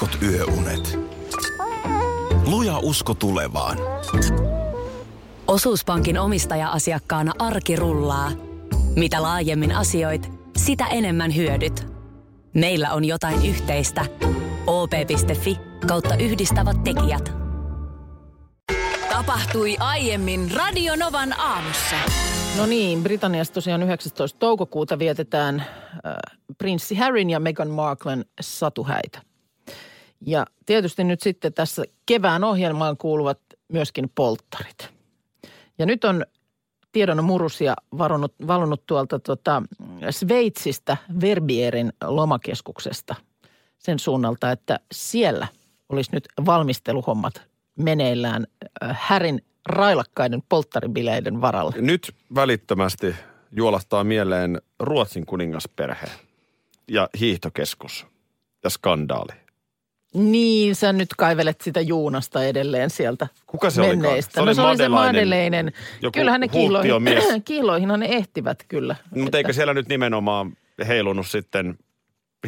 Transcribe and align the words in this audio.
heikot 0.00 0.22
yöunet. 0.22 0.98
Luja 2.46 2.78
usko 2.78 3.14
tulevaan. 3.14 3.78
Osuuspankin 5.46 6.18
omistaja-asiakkaana 6.18 7.32
arki 7.38 7.76
rullaa. 7.76 8.30
Mitä 8.96 9.22
laajemmin 9.22 9.72
asioit, 9.72 10.32
sitä 10.56 10.86
enemmän 10.86 11.36
hyödyt. 11.36 11.86
Meillä 12.54 12.92
on 12.92 13.04
jotain 13.04 13.46
yhteistä. 13.46 14.04
op.fi 14.66 15.58
kautta 15.86 16.16
yhdistävät 16.16 16.84
tekijät. 16.84 17.32
Tapahtui 19.08 19.76
aiemmin 19.78 20.50
Radionovan 20.50 21.40
aamussa. 21.40 21.96
No 22.56 22.66
niin, 22.66 23.02
Britanniassa 23.02 23.54
tosiaan 23.54 23.82
19. 23.82 24.38
toukokuuta 24.38 24.98
vietetään 24.98 25.60
äh, 25.60 26.36
prinssi 26.58 26.94
Harryn 26.94 27.30
ja 27.30 27.40
Meghan 27.40 27.70
Marklen 27.70 28.24
satuhäitä. 28.40 29.26
Ja 30.20 30.46
tietysti 30.66 31.04
nyt 31.04 31.20
sitten 31.20 31.52
tässä 31.52 31.84
kevään 32.06 32.44
ohjelmaan 32.44 32.96
kuuluvat 32.96 33.38
myöskin 33.72 34.10
polttarit. 34.14 34.88
Ja 35.78 35.86
nyt 35.86 36.04
on 36.04 36.26
tiedon 36.92 37.24
murusia 37.24 37.74
varunut, 37.98 38.34
valunut 38.46 38.86
tuolta 38.86 39.18
tota 39.18 39.62
Sveitsistä 40.10 40.96
Verbierin 41.20 41.92
lomakeskuksesta 42.04 43.14
sen 43.78 43.98
suunnalta, 43.98 44.50
että 44.50 44.80
siellä 44.92 45.46
olisi 45.88 46.10
nyt 46.12 46.28
valmisteluhommat 46.46 47.42
meneillään 47.76 48.46
äh, 48.82 48.98
Härin 49.00 49.42
railakkaiden 49.66 50.42
polttaribileiden 50.48 51.40
varalle. 51.40 51.74
Nyt 51.78 52.14
välittömästi 52.34 53.14
juolahtaa 53.52 54.04
mieleen 54.04 54.60
Ruotsin 54.80 55.26
kuningasperhe 55.26 56.06
ja 56.88 57.08
hiihtokeskus 57.20 58.06
ja 58.64 58.70
skandaali. 58.70 59.45
Niin, 60.16 60.74
sä 60.74 60.92
nyt 60.92 61.08
kaivelet 61.16 61.60
sitä 61.60 61.80
Juunasta 61.80 62.44
edelleen 62.44 62.90
sieltä 62.90 63.26
Kuka 63.46 63.70
se 63.70 63.80
menneistä. 63.80 64.42
olikaan? 64.42 64.54
Se 64.54 64.60
oli 64.62 64.68
no 64.68 64.76
se 64.76 64.82
oli 64.82 64.86
se 64.86 64.88
Madeleinen, 64.88 65.72
joku 66.02 66.18
Kyllähän 66.18 66.40
ne 66.40 66.48
kiiloihin, 66.48 67.42
kiiloihinhan 67.44 68.00
ne 68.00 68.06
ehtivät 68.06 68.58
kyllä. 68.68 68.96
No, 69.14 69.22
Mutta 69.22 69.38
eikö 69.38 69.52
siellä 69.52 69.74
nyt 69.74 69.88
nimenomaan 69.88 70.52
heilunut 70.88 71.26
sitten 71.26 71.78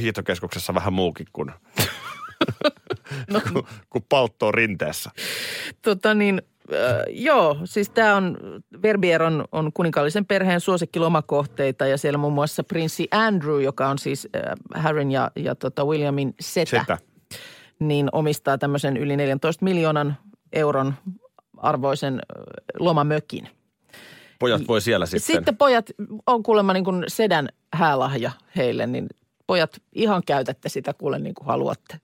hiihtokeskuksessa 0.00 0.74
vähän 0.74 0.92
muukin 0.92 1.26
kuin, 1.32 1.50
No, 3.32 3.40
kuin, 3.52 3.64
kuin 3.90 4.04
palttoo 4.08 4.52
rinteessä? 4.52 5.10
tota 5.82 6.14
niin, 6.14 6.42
äh, 6.72 6.78
joo, 7.08 7.58
siis 7.64 7.90
tämä 7.90 8.16
on, 8.16 8.38
Verbier 8.82 9.22
on, 9.22 9.44
on 9.52 9.72
kuninkaallisen 9.72 10.26
perheen 10.26 10.60
suosikkilomakohteita 10.60 11.86
ja 11.86 11.98
siellä 11.98 12.18
muun 12.18 12.32
muassa 12.32 12.64
prinssi 12.64 13.08
Andrew, 13.10 13.62
joka 13.62 13.88
on 13.88 13.98
siis 13.98 14.28
äh, 14.36 14.42
Harryn 14.82 15.10
ja, 15.10 15.30
ja 15.36 15.54
tota 15.54 15.84
Williamin 15.84 16.34
setä, 16.40 16.80
Setä. 16.80 16.98
Niin 17.80 18.08
omistaa 18.12 18.58
tämmöisen 18.58 18.96
yli 18.96 19.16
14 19.16 19.64
miljoonan 19.64 20.16
euron 20.52 20.94
arvoisen 21.56 22.20
lomamökin. 22.78 23.48
Pojat 24.38 24.68
voi 24.68 24.80
siellä 24.80 25.06
sitten. 25.06 25.36
Sitten 25.36 25.56
pojat 25.56 25.90
on 26.26 26.42
kuulemma 26.42 26.72
niin 26.72 26.84
kuin 26.84 27.04
sedän 27.08 27.48
häälahja 27.72 28.30
heille, 28.56 28.86
niin 28.86 29.06
pojat 29.46 29.80
ihan 29.92 30.22
käytätte 30.26 30.68
sitä 30.68 30.94
kuule 30.94 31.18
niin 31.18 31.34
kuin 31.34 31.46
haluatte. 31.46 32.00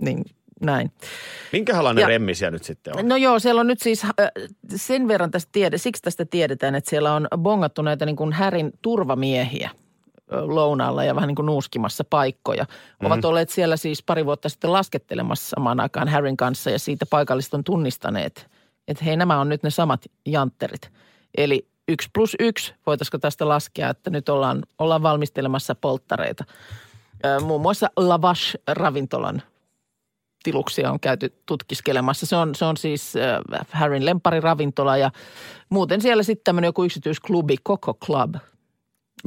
Niin 0.00 0.24
näin. 0.60 0.92
Minkälainen 1.52 2.02
Ja- 2.02 2.08
remmi 2.08 2.34
siellä 2.34 2.50
nyt 2.50 2.64
sitten 2.64 2.96
on? 2.98 3.08
No 3.08 3.16
joo, 3.16 3.38
siellä 3.38 3.60
on 3.60 3.66
nyt 3.66 3.80
siis 3.80 4.06
sen 4.76 5.08
verran 5.08 5.30
tästä 5.30 5.48
tiede, 5.52 5.78
siksi 5.78 6.02
tästä 6.02 6.24
tiedetään, 6.24 6.74
että 6.74 6.90
siellä 6.90 7.14
on 7.14 7.28
bongattu 7.38 7.82
näitä 7.82 8.06
niin 8.06 8.16
kuin 8.16 8.32
Härin 8.32 8.72
turvamiehiä 8.82 9.70
lounaalla 10.30 11.04
ja 11.04 11.14
vähän 11.14 11.28
niin 11.28 11.36
kuin 11.36 11.46
nuuskimassa 11.46 12.04
paikkoja. 12.10 12.64
Mhm. 12.64 13.06
Ovat 13.06 13.24
olleet 13.24 13.50
siellä 13.50 13.76
siis 13.76 14.02
pari 14.02 14.26
vuotta 14.26 14.48
sitten 14.48 14.72
laskettelemassa 14.72 15.48
samaan 15.48 15.80
aikaan 15.80 16.08
Harryn 16.08 16.36
kanssa 16.36 16.70
ja 16.70 16.78
siitä 16.78 17.06
paikalliset 17.06 17.54
on 17.54 17.64
tunnistaneet, 17.64 18.50
että 18.88 19.04
hei 19.04 19.16
nämä 19.16 19.40
on 19.40 19.48
nyt 19.48 19.62
ne 19.62 19.70
samat 19.70 20.04
jantterit. 20.26 20.90
Eli 21.36 21.68
yksi 21.88 22.08
plus 22.12 22.36
yksi, 22.40 22.74
voitaisiko 22.86 23.18
tästä 23.18 23.48
laskea, 23.48 23.90
että 23.90 24.10
nyt 24.10 24.28
ollaan, 24.28 24.62
ollaan 24.78 25.02
valmistelemassa 25.02 25.74
polttareita. 25.74 26.44
Muun 27.40 27.60
muassa 27.60 27.90
Lavash-ravintolan 27.96 29.42
tiluksia 30.42 30.90
on 30.90 31.00
käyty 31.00 31.42
tutkiskelemassa. 31.46 32.26
Se 32.26 32.36
on, 32.36 32.54
se 32.54 32.64
on 32.64 32.76
siis 32.76 33.14
äh, 33.16 33.66
Harryn 33.70 34.06
lemppariravintola 34.06 34.96
ja 34.96 35.10
muuten 35.70 36.00
siellä 36.00 36.22
sitten 36.22 36.44
tämmöinen 36.44 36.68
joku 36.68 36.84
yksityisklubi, 36.84 37.56
Coco 37.68 37.94
Club. 37.94 38.34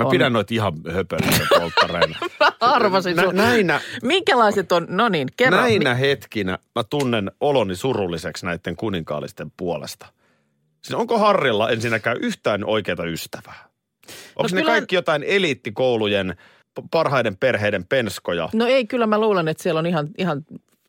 Mä 0.03 0.07
on- 0.07 0.11
pidän 0.11 0.33
noita 0.33 0.53
ihan 0.53 0.73
höpönä 0.91 1.27
polttareina. 1.59 2.19
Arvasin 2.59 3.15
Nä, 3.15 3.23
sun. 3.23 3.35
näinä, 3.35 3.81
Minkälaiset 4.03 4.71
on, 4.71 4.85
no 4.89 5.09
niin, 5.09 5.27
kerro. 5.37 5.57
näinä 5.61 5.95
hetkinä 5.95 6.59
mä 6.75 6.83
tunnen 6.83 7.31
oloni 7.41 7.75
surulliseksi 7.75 8.45
näiden 8.45 8.75
kuninkaallisten 8.75 9.51
puolesta. 9.57 10.05
Siis 10.81 10.95
onko 10.99 11.17
Harrilla 11.17 11.69
ensinnäkään 11.69 12.17
yhtään 12.17 12.65
oikeita 12.65 13.05
ystävää? 13.05 13.69
Onko 14.35 14.49
ne 14.55 14.61
kyllä- 14.61 14.71
kaikki 14.71 14.95
jotain 14.95 15.23
eliittikoulujen 15.23 16.35
parhaiden 16.91 17.37
perheiden 17.37 17.85
penskoja? 17.85 18.49
No 18.53 18.66
ei, 18.66 18.85
kyllä 18.87 19.07
mä 19.07 19.19
luulen, 19.19 19.47
että 19.47 19.63
siellä 19.63 19.79
on 19.79 19.85
ihan, 19.85 20.07
ihan 20.17 20.43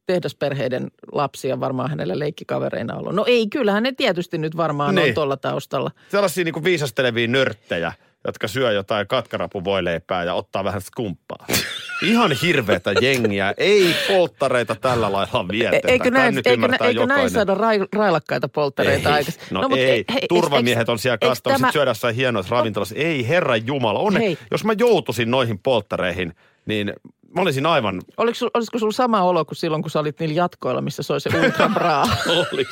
tehdasperheiden 0.06 0.90
lapsia 1.12 1.60
varmaan 1.60 1.90
hänellä 1.90 2.18
leikkikavereina 2.18 2.94
ollut. 2.96 3.14
No 3.14 3.24
ei, 3.28 3.48
kyllähän 3.48 3.82
ne 3.82 3.92
tietysti 3.92 4.38
nyt 4.38 4.56
varmaan 4.56 4.94
Niin. 4.94 5.08
on 5.08 5.14
tuolla 5.14 5.36
taustalla. 5.36 5.90
Sellaisia 6.08 6.44
niin 6.44 6.64
viisastelevia 6.64 7.28
nörttejä, 7.28 7.92
jotka 8.26 8.48
syö 8.48 8.72
jotain 8.72 9.06
katkarapuvoileipää 9.06 10.24
ja 10.24 10.34
ottaa 10.34 10.64
vähän 10.64 10.80
skumppaa. 10.80 11.46
Ihan 12.02 12.32
hirveätä 12.32 12.92
jengiä. 13.00 13.54
Ei 13.56 13.94
polttareita 14.08 14.74
tällä 14.74 15.12
lailla 15.12 15.48
vietetä. 15.48 15.88
E- 15.88 15.92
Eikö 15.92 16.10
näin, 16.10 16.34
nyt 16.34 16.46
eikö, 16.46 16.54
ymmärtää 16.54 16.88
eikö 16.88 17.06
näin 17.06 17.30
saada 17.30 17.54
rai, 17.54 17.78
railakkaita 17.96 18.48
polttareita 18.48 19.08
ei. 19.08 19.14
aikaisemmin? 19.14 19.48
No, 19.50 19.60
no 19.62 19.68
mut 19.68 19.78
ei, 19.78 19.86
hei, 19.86 20.04
eikö- 20.08 20.26
turvamiehet 20.28 20.88
on 20.88 20.98
siellä 20.98 21.18
kastamassa, 21.18 21.60
tämä- 21.60 21.72
syödä 21.72 21.90
jossain 21.90 22.14
hienoissa 22.14 22.54
ravintolassa. 22.54 22.94
Ei, 22.94 23.28
herran 23.28 23.66
jumala, 23.66 23.98
onne, 23.98 24.20
Hei. 24.20 24.38
jos 24.50 24.64
mä 24.64 24.72
joutuisin 24.78 25.30
noihin 25.30 25.58
polttareihin, 25.58 26.34
niin 26.66 26.92
mä 27.36 27.40
olisin 27.42 27.66
aivan, 27.66 28.02
Oliko, 28.16 28.36
sul- 28.46 28.50
olisiko 28.54 28.78
sulla 28.78 28.92
sama 28.92 29.22
olo 29.22 29.44
kuin 29.44 29.56
silloin, 29.56 29.82
kun 29.82 29.90
sä 29.90 30.00
olit 30.00 30.20
niillä 30.20 30.34
jatkoilla, 30.34 30.80
missä 30.80 31.02
soi 31.02 31.20
se 31.20 31.30
Ultra 31.44 31.68
Bra? 31.68 32.02
olis. 32.52 32.68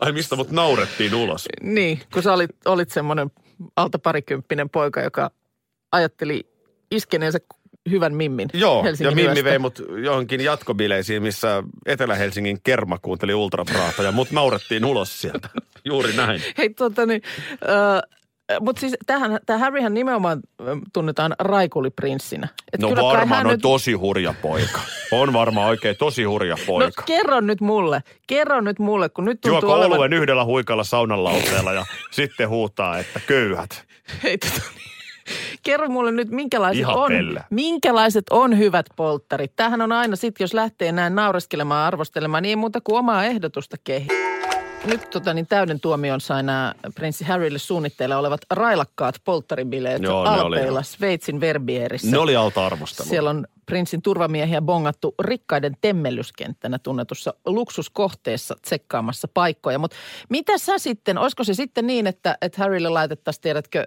Ai 0.00 0.12
mistä 0.12 0.36
mut 0.36 0.50
naurettiin 0.50 1.14
ulos. 1.14 1.48
niin, 1.62 2.00
kun 2.12 2.22
sä 2.22 2.32
olit, 2.32 2.50
olit 2.64 2.90
semmoinen 2.90 3.30
alta 3.76 3.98
parikymppinen 3.98 4.70
poika, 4.70 5.00
joka 5.00 5.30
ajatteli 5.92 6.46
iskeneensä 6.90 7.38
hyvän 7.90 8.14
mimmin 8.14 8.48
Joo, 8.54 8.82
Helsingin 8.84 9.10
ja 9.10 9.14
Mimmi 9.14 9.28
yöstä. 9.28 9.44
vei 9.44 9.58
mut 9.58 9.82
johonkin 10.04 10.40
jatkobileisiin, 10.40 11.22
missä 11.22 11.62
Etelä-Helsingin 11.86 12.58
kerma 12.64 12.98
kuunteli 12.98 13.34
Ultrapraata 13.34 14.02
ja 14.02 14.12
mut 14.12 14.30
naurettiin 14.30 14.84
ulos 14.84 15.20
sieltä. 15.20 15.48
Juuri 15.84 16.12
näin. 16.16 16.42
Hei, 16.58 16.70
tota 16.70 17.06
niin, 17.06 17.22
äh, 17.50 18.15
mutta 18.60 18.80
siis 18.80 18.96
tähän, 19.06 19.38
tämä 19.46 19.58
Harryhän 19.58 19.94
nimenomaan 19.94 20.40
tunnetaan 20.92 21.34
raikuliprinssinä. 21.38 22.48
Et 22.72 22.80
No 22.80 22.88
kyllä 22.88 23.02
varmaan 23.02 23.46
on 23.46 23.52
nyt- 23.52 23.60
tosi 23.62 23.92
hurja 23.92 24.34
poika. 24.42 24.80
On 25.12 25.32
varmaan 25.32 25.68
oikein 25.68 25.96
tosi 25.98 26.24
hurja 26.24 26.56
poika. 26.66 27.00
No 27.00 27.04
kerro 27.06 27.40
nyt 27.40 27.60
mulle, 27.60 28.02
kerro 28.26 28.60
nyt 28.60 28.78
mulle, 28.78 29.08
kun 29.08 29.24
nyt 29.24 29.40
tuntuu 29.40 29.60
Juoko 29.70 29.74
olevan... 29.74 30.12
yhdellä 30.12 30.44
huikalla 30.44 30.84
saunan 30.84 31.24
lauteella 31.24 31.72
ja 31.72 31.86
sitten 32.10 32.48
huutaa, 32.48 32.98
että 32.98 33.20
köyhät. 33.26 33.84
Hei, 34.22 34.38
tota. 34.38 34.62
Kerro 35.62 35.88
mulle 35.88 36.12
nyt, 36.12 36.30
minkälaiset 36.30 36.80
Ihan 36.80 36.96
on, 36.96 37.08
pelle. 37.12 37.44
minkälaiset 37.50 38.24
on 38.30 38.58
hyvät 38.58 38.86
polttarit. 38.96 39.52
Tämähän 39.56 39.80
on 39.82 39.92
aina 39.92 40.16
sitten, 40.16 40.44
jos 40.44 40.54
lähtee 40.54 40.92
näin 40.92 41.14
naureskelemaan, 41.14 41.86
arvostelemaan, 41.86 42.42
niin 42.42 42.50
ei 42.50 42.56
muuta 42.56 42.80
kuin 42.84 42.98
omaa 42.98 43.24
ehdotusta 43.24 43.76
kehi. 43.84 44.08
Nyt 44.84 45.10
tota, 45.10 45.34
niin 45.34 45.46
täyden 45.46 45.80
tuomion 45.80 46.20
sai 46.20 46.42
nämä 46.42 46.74
prinssi 46.94 47.24
Harrylle 47.24 47.58
suunnitteilla 47.58 48.18
olevat 48.18 48.40
railakkaat 48.50 49.14
polttaribileet 49.24 50.02
Joo, 50.02 50.20
oli 50.20 50.28
Alpeilla 50.28 50.70
ihan- 50.70 50.84
Sveitsin 50.84 51.40
Verbierissä. 51.40 52.10
Ne 52.10 52.18
oli 52.18 52.36
alta 52.36 52.66
arvostelua. 52.66 53.08
Siellä 53.08 53.30
on 53.30 53.46
prinssin 53.66 54.02
turvamiehiä 54.02 54.62
bongattu 54.62 55.14
rikkaiden 55.22 55.76
temmellyskenttänä 55.80 56.78
tunnetussa 56.78 57.34
luksuskohteessa 57.46 58.56
tsekkaamassa 58.62 59.28
paikkoja. 59.34 59.78
Mutta 59.78 59.96
mitä 60.28 60.58
sä 60.58 60.78
sitten, 60.78 61.18
olisiko 61.18 61.44
se 61.44 61.54
sitten 61.54 61.86
niin, 61.86 62.06
että, 62.06 62.38
että 62.40 62.62
Harrylle 62.62 62.88
laitettaisiin, 62.88 63.42
tiedätkö, 63.42 63.86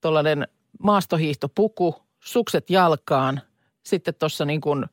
tuollainen 0.00 0.48
maastohiihtopuku, 0.82 1.94
sukset 2.20 2.70
jalkaan, 2.70 3.40
sitten 3.82 4.14
tuossa 4.14 4.44
niin 4.44 4.60
kuin 4.60 4.86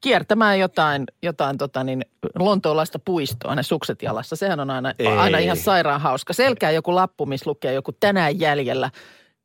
kiertämään 0.00 0.58
jotain, 0.58 1.04
jotain 1.22 1.58
tota 1.58 1.84
niin, 1.84 2.04
lontoolaista 2.38 2.98
puistoa, 2.98 3.54
ne 3.54 3.62
sukset 3.62 4.02
jalassa. 4.02 4.36
Sehän 4.36 4.60
on 4.60 4.70
aina, 4.70 4.94
Ei. 4.98 5.06
aina 5.06 5.38
ihan 5.38 5.56
sairaan 5.56 6.00
hauska. 6.00 6.32
Selkää 6.32 6.70
joku 6.70 6.94
lappu, 6.94 7.26
missä 7.26 7.50
lukee 7.50 7.72
joku 7.72 7.92
tänään 7.92 8.40
jäljellä 8.40 8.90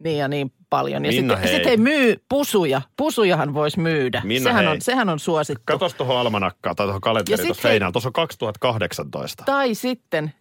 niin 0.03 0.17
ja 0.17 0.27
niin 0.27 0.53
paljon. 0.69 1.05
Ja 1.05 1.11
Minna, 1.11 1.35
sitten 1.35 1.49
hei. 1.49 1.59
sit 1.59 1.67
ei 1.67 1.77
myy 1.77 2.23
pusuja. 2.29 2.81
Pusujahan 2.97 3.53
voisi 3.53 3.79
myydä. 3.79 4.21
Minna, 4.23 4.49
sehän, 4.49 4.65
hei. 4.65 4.73
on, 4.73 4.81
sehän 4.81 5.09
on 5.09 5.19
suosittu. 5.19 5.61
Katos 5.65 5.93
tuohon 5.93 6.17
almanakkaan 6.17 6.75
tai 6.75 6.85
tuohon 6.85 7.01
kalenteriin 7.01 7.47
tuossa 7.47 7.61
seinällä. 7.61 7.91
Tuossa 7.91 8.09
on 8.09 8.13
2018. 8.13 9.43
Tai 9.45 9.75
sitten 9.75 10.33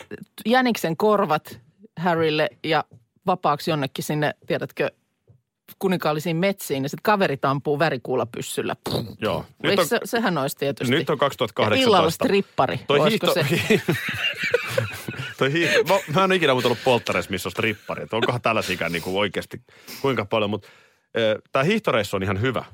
Jäniksen 0.47 0.97
korvat 0.97 1.61
Harrylle 1.99 2.49
ja 2.65 2.85
vapaaksi 3.27 3.71
jonnekin 3.71 4.05
sinne, 4.05 4.35
tiedätkö, 4.47 4.91
kuninkaallisiin 5.79 6.37
metsiin 6.37 6.83
ja 6.83 6.89
sitten 6.89 7.03
kaverit 7.03 7.45
ampuu 7.45 7.79
värikuulapyssyllä. 7.79 8.77
Joo. 9.21 9.45
Nyt 9.63 9.79
on, 9.79 9.87
se, 9.87 10.01
sehän 10.05 10.39
olisi 10.39 10.57
tietysti. 10.57 10.95
nyt 10.95 11.11
on 11.11 11.19
2018. 11.19 11.83
Ja 11.83 11.89
illalla 11.89 12.11
strippari. 12.11 12.81
Toi 12.87 13.11
hiihto, 13.11 13.35
se? 13.35 13.47
toi 15.39 15.53
hiihto, 15.53 15.85
mä, 15.85 16.01
mä 16.15 16.25
en 16.25 16.31
ole 16.31 16.37
ikinä 16.37 16.53
ollut 16.53 16.79
polttareissa, 16.85 17.31
missä 17.31 17.49
on 17.49 17.53
strippari. 17.53 18.03
Että 18.03 18.17
onkohan 18.17 18.43
tällaisia 18.43 18.89
niin 18.89 19.03
kuin 19.03 19.17
oikeasti 19.17 19.61
kuinka 20.03 20.25
paljon, 20.25 20.51
mutta 20.51 20.69
tämä 21.53 21.63
hiihtoreissu 21.63 22.17
on 22.17 22.23
ihan 22.23 22.41
hyvä. 22.41 22.65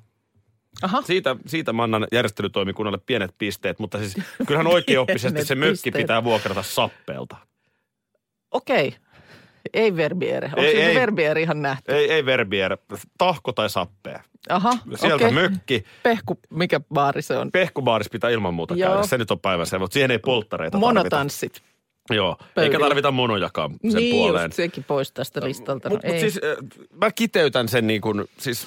Aha. 0.82 1.02
Siitä, 1.02 1.36
siitä 1.46 1.72
mä 1.72 1.82
annan 1.82 2.06
järjestelytoimikunnalle 2.12 2.98
pienet 3.06 3.34
pisteet, 3.38 3.78
mutta 3.78 3.98
siis 3.98 4.16
kyllähän 4.46 4.66
oikeoppisesti 4.66 5.44
se 5.44 5.54
Pienet 5.54 5.68
mökki 5.68 5.72
pisteet. 5.72 5.94
pitää 5.94 6.24
vuokrata 6.24 6.62
sappeelta. 6.62 7.36
Okei. 8.50 8.96
Ei 9.74 9.96
verbiere. 9.96 10.46
Onko 10.46 10.60
Ei, 10.60 10.82
ei, 10.82 10.94
verbiere 10.94 11.42
ihan 11.42 11.62
nähty? 11.62 11.92
Ei, 11.92 12.12
ei 12.12 12.26
verbier, 12.26 12.76
tahko 13.18 13.52
tai 13.52 13.70
sappea. 13.70 14.22
Aha, 14.48 14.78
Sieltä 14.94 15.14
okei. 15.26 15.32
mökki. 15.32 15.84
Pehku, 16.02 16.38
mikä 16.50 16.80
baari 16.94 17.22
se 17.22 17.38
on? 17.38 17.50
Pehkubaaris 17.52 18.10
pitää 18.10 18.30
ilman 18.30 18.54
muuta 18.54 18.74
Joo. 18.74 18.90
käydä, 18.90 19.06
se 19.06 19.18
nyt 19.18 19.30
on 19.30 19.40
päivänsä, 19.40 19.78
mutta 19.78 19.94
siihen 19.94 20.10
ei 20.10 20.18
polttareita 20.18 20.70
tarvita. 20.70 20.86
Monotanssit. 20.86 21.62
Joo, 22.10 22.36
eikä 22.40 22.50
pöydillä. 22.54 22.86
tarvita 22.86 23.10
monojakaan 23.10 23.70
sen 23.70 23.92
niin 23.94 24.14
puoleen. 24.14 24.44
just, 24.44 24.56
sekin 24.56 24.84
pois 24.84 25.12
tästä 25.12 25.40
listalta. 25.44 25.88
No, 25.88 25.94
Mutta 25.94 26.08
mut 26.08 26.18
siis 26.18 26.36
äh, 26.36 26.80
mä 27.00 27.10
kiteytän 27.10 27.68
sen 27.68 27.86
niin 27.86 28.00
kuin, 28.00 28.24
siis 28.38 28.66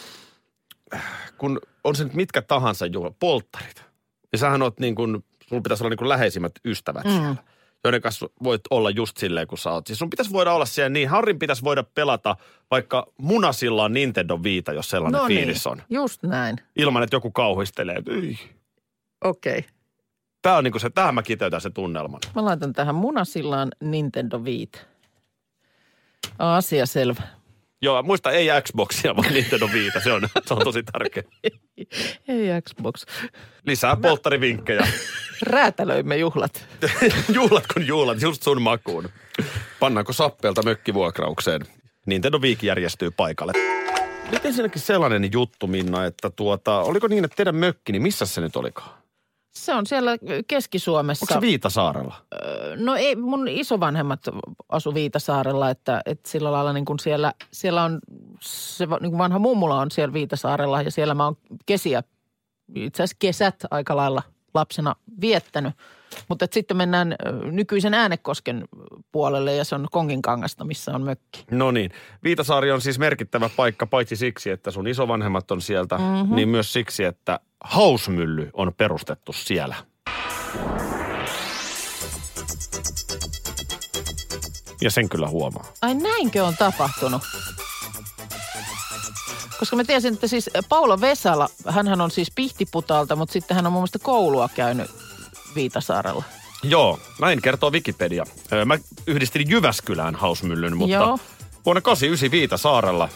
kun 1.37 1.59
on 1.83 1.95
se 1.95 2.03
nyt 2.03 2.13
mitkä 2.13 2.41
tahansa 2.41 2.85
juhla, 2.85 3.11
polttarit. 3.19 3.83
Ja 4.31 4.37
sähän 4.37 4.61
oot 4.61 4.79
niin 4.79 4.95
kuin, 4.95 5.23
sun 5.49 5.63
pitäisi 5.63 5.83
olla 5.83 5.89
niin 5.89 5.97
kuin 5.97 6.09
läheisimmät 6.09 6.51
ystävät 6.65 7.05
mm. 7.05 7.11
siellä, 7.11 7.35
joiden 7.83 8.01
kanssa 8.01 8.29
voit 8.43 8.61
olla 8.69 8.89
just 8.89 9.17
silleen, 9.17 9.47
kun 9.47 9.57
sä 9.57 9.71
oot. 9.71 9.87
Siis 9.87 9.99
sun 9.99 10.09
pitäisi 10.09 10.31
voida 10.31 10.53
olla 10.53 10.65
siellä 10.65 10.89
niin, 10.89 11.09
Harrin 11.09 11.39
pitäisi 11.39 11.63
voida 11.63 11.83
pelata 11.83 12.35
vaikka 12.71 13.07
munasillaan 13.17 13.93
Nintendo 13.93 14.39
Viita, 14.43 14.73
jos 14.73 14.89
sellainen 14.89 15.21
no 15.21 15.27
fiilis 15.27 15.65
niin, 15.65 15.71
on. 15.71 15.81
just 15.89 16.23
näin. 16.23 16.55
Ilman, 16.75 17.03
että 17.03 17.15
joku 17.15 17.31
kauhistelee. 17.31 17.97
Okei. 19.23 19.57
Okay. 19.59 19.69
Tää 20.41 20.57
on 20.57 20.63
niin 20.63 20.71
kuin 20.71 20.81
se, 20.81 20.89
tähän 20.89 21.15
mä 21.15 21.23
kiteytän 21.23 21.61
sen 21.61 21.73
tunnelman. 21.73 22.19
Mä 22.35 22.45
laitan 22.45 22.73
tähän 22.73 22.95
munasillaan 22.95 23.71
Nintendo 23.81 24.43
Viita. 24.43 24.79
Asia 26.39 26.85
selvä. 26.85 27.21
Joo, 27.81 28.03
muista 28.03 28.31
ei 28.31 28.47
Xboxia, 28.61 29.15
vaan 29.15 29.33
Nintendo 29.33 29.69
Viita, 29.73 29.99
se 29.99 30.11
on, 30.11 30.21
se 30.45 30.53
on 30.53 30.63
tosi 30.63 30.83
tärkeä. 30.83 31.23
Ei 32.27 32.61
Xbox. 32.61 33.05
Lisää 33.65 33.95
polttarivinkkejä. 33.95 34.87
Räätälöimme 35.41 36.17
juhlat. 36.17 36.67
juhlat 37.33 37.63
kun 37.73 37.87
juhlat, 37.87 38.21
just 38.21 38.43
sun 38.43 38.61
makuun. 38.61 39.09
Pannaanko 39.79 40.13
sappeelta 40.13 40.63
mökkivuokraukseen? 40.63 41.61
Nintendo 42.05 42.39
Week 42.39 42.63
järjestyy 42.63 43.11
paikalle. 43.11 43.53
Nyt 44.31 44.45
ensinnäkin 44.45 44.81
sellainen 44.81 45.29
juttu, 45.31 45.67
Minna, 45.67 46.05
että 46.05 46.29
tuota, 46.29 46.79
oliko 46.79 47.07
niin, 47.07 47.25
että 47.25 47.35
teidän 47.35 47.55
mökki, 47.55 47.91
niin 47.91 48.01
missä 48.01 48.25
se 48.25 48.41
nyt 48.41 48.55
olikaan? 48.55 49.04
Se 49.55 49.73
on 49.73 49.85
siellä 49.85 50.11
Keski-Suomessa. 50.47 51.23
Onko 51.23 51.33
se 51.33 51.41
Viitasaarella? 51.41 52.15
No 52.75 52.95
ei, 52.95 53.15
mun 53.15 53.47
isovanhemmat 53.47 54.19
asu 54.69 54.93
Viitasaarella, 54.93 55.69
että, 55.69 56.01
että 56.05 56.29
sillä 56.29 56.51
lailla 56.51 56.73
niin 56.73 56.85
kuin 56.85 56.99
siellä, 56.99 57.33
siellä 57.51 57.83
on, 57.83 57.99
se 58.41 58.85
niin 58.85 59.11
kuin 59.11 59.17
vanha 59.17 59.39
mummula 59.39 59.79
on 59.79 59.91
siellä 59.91 60.13
Viitasaarella 60.13 60.81
ja 60.81 60.91
siellä 60.91 61.13
mä 61.13 61.25
oon 61.25 61.37
kesiä, 61.65 62.03
itse 62.75 63.03
asiassa 63.03 63.17
kesät 63.19 63.55
aika 63.71 63.95
lailla 63.95 64.23
lapsena 64.53 64.95
viettänyt. 65.21 65.73
Mutta 66.29 66.47
sitten 66.51 66.77
mennään 66.77 67.15
nykyisen 67.43 67.93
Äänekosken 67.93 68.65
puolelle 69.11 69.55
ja 69.55 69.63
se 69.63 69.75
on 69.75 69.87
Konginkangasta, 69.91 70.65
missä 70.65 70.91
on 70.91 71.01
mökki. 71.01 71.45
No 71.51 71.71
niin. 71.71 71.91
Viitasaari 72.23 72.71
on 72.71 72.81
siis 72.81 72.99
merkittävä 72.99 73.49
paikka 73.49 73.85
paitsi 73.85 74.15
siksi, 74.15 74.49
että 74.49 74.71
sun 74.71 74.87
isovanhemmat 74.87 75.51
on 75.51 75.61
sieltä, 75.61 75.97
mm-hmm. 75.97 76.35
niin 76.35 76.49
myös 76.49 76.73
siksi, 76.73 77.03
että 77.03 77.39
hausmylly 77.63 78.49
on 78.53 78.73
perustettu 78.77 79.33
siellä. 79.33 79.75
Ja 84.81 84.91
sen 84.91 85.09
kyllä 85.09 85.27
huomaa. 85.27 85.65
Ai 85.81 85.93
näinkö 85.93 86.45
on 86.45 86.57
tapahtunut? 86.57 87.21
Koska 89.59 89.75
mä 89.75 89.83
tiesin, 89.83 90.13
että 90.13 90.27
siis 90.27 90.49
Paula 90.69 91.01
Vesala, 91.01 91.49
hänhän 91.67 92.01
on 92.01 92.11
siis 92.11 92.31
Pihtiputalta, 92.35 93.15
mutta 93.15 93.33
sitten 93.33 93.55
hän 93.55 93.65
on 93.65 93.71
mun 93.73 93.81
mielestä 93.81 93.99
koulua 93.99 94.49
käynyt 94.55 94.91
Viitasaarella. 95.55 96.23
Joo, 96.63 96.99
näin 97.21 97.41
kertoo 97.41 97.71
Wikipedia. 97.71 98.23
Mä 98.65 98.77
yhdistin 99.07 99.49
Jyväskylään 99.49 100.15
hausmyllyn, 100.15 100.77
mutta 100.77 100.93
Joo. 100.95 101.19
vuonna 101.65 101.81
89 101.81 102.31
Viitasaarella 102.31 103.09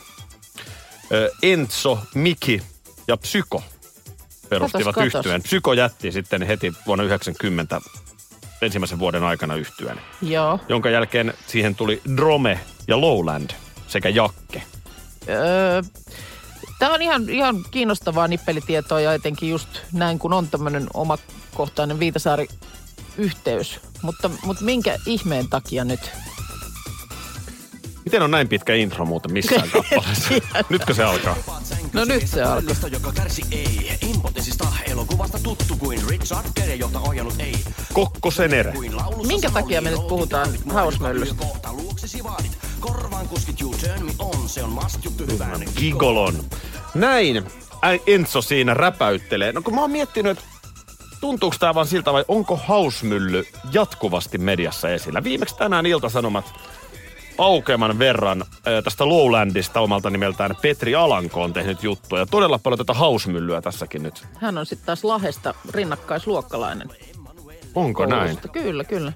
Enzo, 1.44 2.00
Miki 2.16 2.62
ja 3.08 3.18
Psyko 3.18 3.64
perustivat 4.50 4.96
Katos, 4.96 5.12
katos. 5.12 5.16
yhtyeen. 5.20 5.44
Psyko 5.44 5.74
jätti 5.74 6.12
sitten 6.12 6.42
heti 6.42 6.74
vuonna 6.86 7.04
90 7.04 7.82
ensimmäisen 8.62 9.00
vuoden 9.00 9.24
aikana 9.24 9.56
yhtyeen, 9.56 10.02
Joo. 10.22 10.60
jonka 10.70 10.90
jälkeen 10.90 11.34
siihen 11.48 11.76
tuli 11.76 12.02
Drome 12.18 12.60
ja 12.88 13.02
Lowland 13.02 13.50
sekä 13.88 14.10
Jakke. 14.10 14.64
Öö, 15.30 15.82
Tämä 16.80 16.94
on 16.94 17.02
ihan, 17.02 17.30
ihan 17.30 17.64
kiinnostavaa 17.72 18.28
nippelitietoa 18.28 19.02
ja 19.02 19.14
etenkin 19.14 19.50
just 19.50 19.70
näin, 19.92 20.20
kun 20.20 20.34
on 20.34 20.48
tämmöinen 20.48 20.88
omakohtainen 21.60 22.00
Viitasaari-yhteys. 22.00 23.80
Mutta, 24.02 24.30
mutta 24.44 24.64
minkä 24.64 24.98
ihmeen 25.06 25.50
takia 25.50 25.84
nyt? 25.86 26.00
Miten 28.06 28.22
on 28.22 28.32
näin 28.32 28.48
pitkä 28.48 28.74
intro 28.76 29.06
muuten 29.06 29.34
missään 29.34 29.70
kappaleessa? 29.74 30.30
Nytkö 30.70 30.94
se 30.94 31.04
alkaa? 31.04 31.36
No 31.94 32.06
nyt 32.06 32.28
se. 32.28 32.42
Lista, 32.62 32.88
joka 32.88 33.12
kärsi 33.12 33.42
ei. 33.52 33.98
Impotenssista 34.02 34.68
elokuvasta 34.86 35.40
tuttu 35.44 35.76
kuin 35.80 36.00
Richard 36.10 36.46
Gere, 36.56 36.76
jota 36.76 37.00
ohjannut 37.00 37.40
ei. 37.40 37.56
Kokko 37.94 38.32
Senere. 38.32 38.74
Minkä 39.28 39.52
takia 39.52 39.82
me 39.82 39.90
nyt 39.90 40.08
puhutaan 40.08 40.50
hausmöllystä? 40.70 41.46
Korvaan 42.80 43.28
kuskit 43.28 43.62
you 43.62 43.76
turn 43.82 44.06
me 44.06 44.12
on. 44.20 44.50
Se 44.50 44.64
on 44.64 44.70
must 44.70 45.06
juttu 45.06 45.26
hyvän. 45.32 45.66
Gigolon. 45.78 46.46
Näin 46.94 47.44
Enzo 48.08 48.42
siinä 48.42 48.74
räpäyttelee. 48.74 49.52
No 49.52 49.62
kun 49.62 49.76
mä 49.76 49.82
oon 49.82 49.92
miettinyt, 49.92 50.38
että 50.38 50.59
tuntuuko 51.21 51.56
tämä 51.60 51.75
vaan 51.75 51.88
siltä 51.88 52.13
vai 52.13 52.25
onko 52.27 52.56
hausmylly 52.56 53.45
jatkuvasti 53.74 54.38
mediassa 54.38 54.89
esillä? 54.89 55.24
Viimeksi 55.24 55.57
tänään 55.57 55.86
Ilta-Sanomat 55.86 56.45
aukeaman 57.38 58.00
verran 58.00 58.45
tästä 58.83 59.10
Lowlandista 59.10 59.80
omalta 59.80 60.10
nimeltään 60.10 60.56
Petri 60.62 60.95
Alanko 60.95 61.44
on 61.44 61.54
tehnyt 61.54 61.83
juttua. 61.83 62.19
Ja 62.19 62.25
todella 62.25 62.60
paljon 62.60 62.77
tätä 62.77 62.94
hausmyllyä 62.94 63.62
tässäkin 63.62 64.04
nyt. 64.04 64.25
Hän 64.36 64.57
on 64.57 64.66
sitten 64.66 64.86
taas 64.86 65.04
Lahesta 65.04 65.54
rinnakkaisluokkalainen. 65.69 66.89
Onko 67.76 68.06
näin? 68.06 68.21
koulusta. 68.21 68.47
Kyllä, 68.47 68.83
kyllä. 68.83 69.14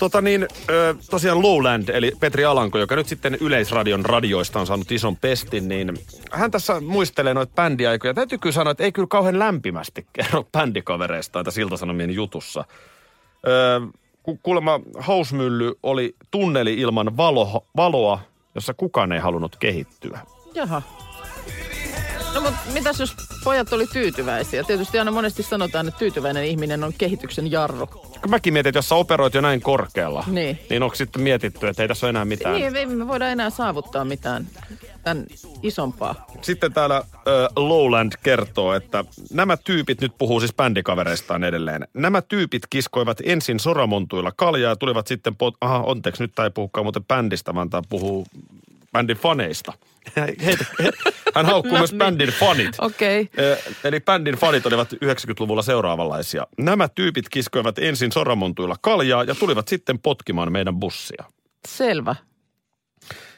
Tota 0.00 0.20
niin, 0.20 0.48
ö, 0.70 0.94
tosiaan 1.10 1.42
Lowland, 1.42 1.88
eli 1.88 2.12
Petri 2.20 2.44
Alanko, 2.44 2.78
joka 2.78 2.96
nyt 2.96 3.06
sitten 3.08 3.38
Yleisradion 3.40 4.04
radioista 4.04 4.60
on 4.60 4.66
saanut 4.66 4.92
ison 4.92 5.16
pestin, 5.16 5.68
niin 5.68 5.94
hän 6.32 6.50
tässä 6.50 6.80
muistelee 6.80 7.34
noita 7.34 7.52
bändiaikoja. 7.54 8.14
Täytyy 8.14 8.38
kyllä 8.38 8.52
sanoa, 8.54 8.70
että 8.70 8.84
ei 8.84 8.92
kyllä 8.92 9.08
kauhean 9.10 9.38
lämpimästi 9.38 10.06
kerro 10.12 10.44
bändikavereistaan 10.58 11.44
tässä 11.44 11.60
Ilta-Sanomien 11.60 12.10
jutussa. 12.10 12.64
Ö, 13.46 13.80
ku- 14.22 14.40
kuulemma 14.42 14.80
Hausmylly 14.98 15.74
oli 15.82 16.14
tunneli 16.30 16.74
ilman 16.74 17.16
valo, 17.16 17.64
valoa, 17.76 18.20
jossa 18.54 18.74
kukaan 18.74 19.12
ei 19.12 19.20
halunnut 19.20 19.56
kehittyä. 19.56 20.18
Jaha. 20.54 20.82
No 22.34 22.40
mutta 22.40 22.58
mitäs 22.72 23.00
jos 23.00 23.14
pojat 23.44 23.72
oli 23.72 23.86
tyytyväisiä? 23.86 24.64
Tietysti 24.64 24.98
aina 24.98 25.10
monesti 25.10 25.42
sanotaan, 25.42 25.88
että 25.88 25.98
tyytyväinen 25.98 26.44
ihminen 26.44 26.84
on 26.84 26.92
kehityksen 26.98 27.50
jarru. 27.50 27.86
Kun 27.86 28.30
mäkin 28.30 28.52
mietin, 28.52 28.68
että 28.68 28.78
jos 28.78 28.88
sä 28.88 28.94
operoit 28.94 29.34
jo 29.34 29.40
näin 29.40 29.60
korkealla, 29.60 30.24
Niin. 30.26 30.58
niin 30.70 30.82
onko 30.82 30.94
sitten 30.96 31.22
mietitty, 31.22 31.68
että 31.68 31.82
ei 31.82 31.88
tässä 31.88 32.06
ole 32.06 32.10
enää 32.10 32.24
mitään? 32.24 32.54
Niin, 32.54 32.76
ei 32.76 32.86
me 32.86 33.08
voida 33.08 33.28
enää 33.28 33.50
saavuttaa 33.50 34.04
mitään 34.04 34.46
tämän 35.02 35.26
isompaa. 35.62 36.26
Sitten 36.42 36.72
täällä 36.72 37.02
ö, 37.26 37.48
Lowland 37.56 38.12
kertoo, 38.22 38.74
että 38.74 39.04
nämä 39.32 39.56
tyypit, 39.56 40.00
nyt 40.00 40.12
puhuu 40.18 40.40
siis 40.40 40.54
bändikavereistaan 40.54 41.44
edelleen, 41.44 41.88
nämä 41.94 42.22
tyypit 42.22 42.62
kiskoivat 42.70 43.18
ensin 43.24 43.60
soramontuilla 43.60 44.32
kaljaa 44.36 44.72
ja 44.72 44.76
tulivat 44.76 45.06
sitten, 45.06 45.32
pot- 45.32 45.56
aha, 45.60 45.84
anteeksi, 45.86 46.22
nyt 46.22 46.32
tää 46.34 46.44
ei 46.44 46.50
puhukaan 46.50 46.84
muuten 46.84 47.04
bändistä, 47.04 47.54
vaan 47.54 47.70
tää 47.70 47.82
puhuu 47.88 48.26
bändin 48.92 49.16
faneista. 49.16 49.72
Heitä, 50.16 50.64
he, 50.82 50.90
hän 51.34 51.46
haukkuu 51.46 51.72
No 51.72 51.78
myös 51.78 51.92
niin. 51.92 51.98
bändin 51.98 52.28
fanit. 52.28 52.76
Okei. 52.78 53.28
Ö, 53.38 53.56
Eli 53.84 54.00
bändin 54.00 54.34
fanit 54.34 54.66
olivat 54.66 54.92
90-luvulla 54.92 55.62
seuraavanlaisia. 55.62 56.46
Nämä 56.58 56.88
tyypit 56.88 57.28
kiskoivat 57.28 57.78
ensin 57.78 58.12
soramontuilla 58.12 58.76
kaljaa 58.80 59.24
ja 59.24 59.34
tulivat 59.34 59.68
sitten 59.68 59.98
potkimaan 59.98 60.52
meidän 60.52 60.76
bussia. 60.80 61.24
Selvä. 61.68 62.16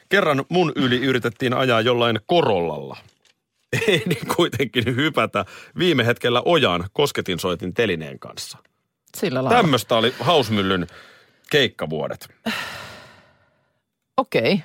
Kerran 0.09 0.45
mun 0.49 0.71
yli 0.75 0.97
yritettiin 0.97 1.53
ajaa 1.53 1.81
jollain 1.81 2.19
korollalla. 2.25 2.97
Ei 3.87 4.03
niin 4.05 4.27
kuitenkin 4.35 4.95
hypätä 4.95 5.45
viime 5.77 6.05
hetkellä 6.05 6.41
ojaan 6.45 6.83
kosketinsoitin 6.93 7.73
telineen 7.73 8.19
kanssa. 8.19 8.57
Sillä 9.17 9.43
lailla. 9.43 9.57
Tämmöistä 9.61 9.95
oli 9.95 10.13
Hausmyllyn 10.19 10.87
keikkavuodet. 11.49 12.27
Okei. 14.17 14.63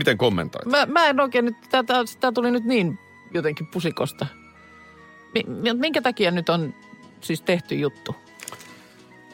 Miten 0.00 0.18
kommentoit? 0.18 0.66
Mä, 0.66 0.86
mä 0.86 1.06
en 1.06 1.20
oikein 1.20 1.44
nyt, 1.44 1.56
tää, 1.70 1.82
tää, 1.82 2.02
tää 2.20 2.32
tuli 2.32 2.50
nyt 2.50 2.64
niin 2.64 2.98
jotenkin 3.34 3.66
pusikosta. 3.66 4.26
Mi- 5.34 5.44
mi- 5.46 5.74
Minkä 5.74 6.02
takia 6.02 6.30
nyt 6.30 6.48
on 6.48 6.74
siis 7.20 7.42
tehty 7.42 7.74
juttu? 7.74 8.16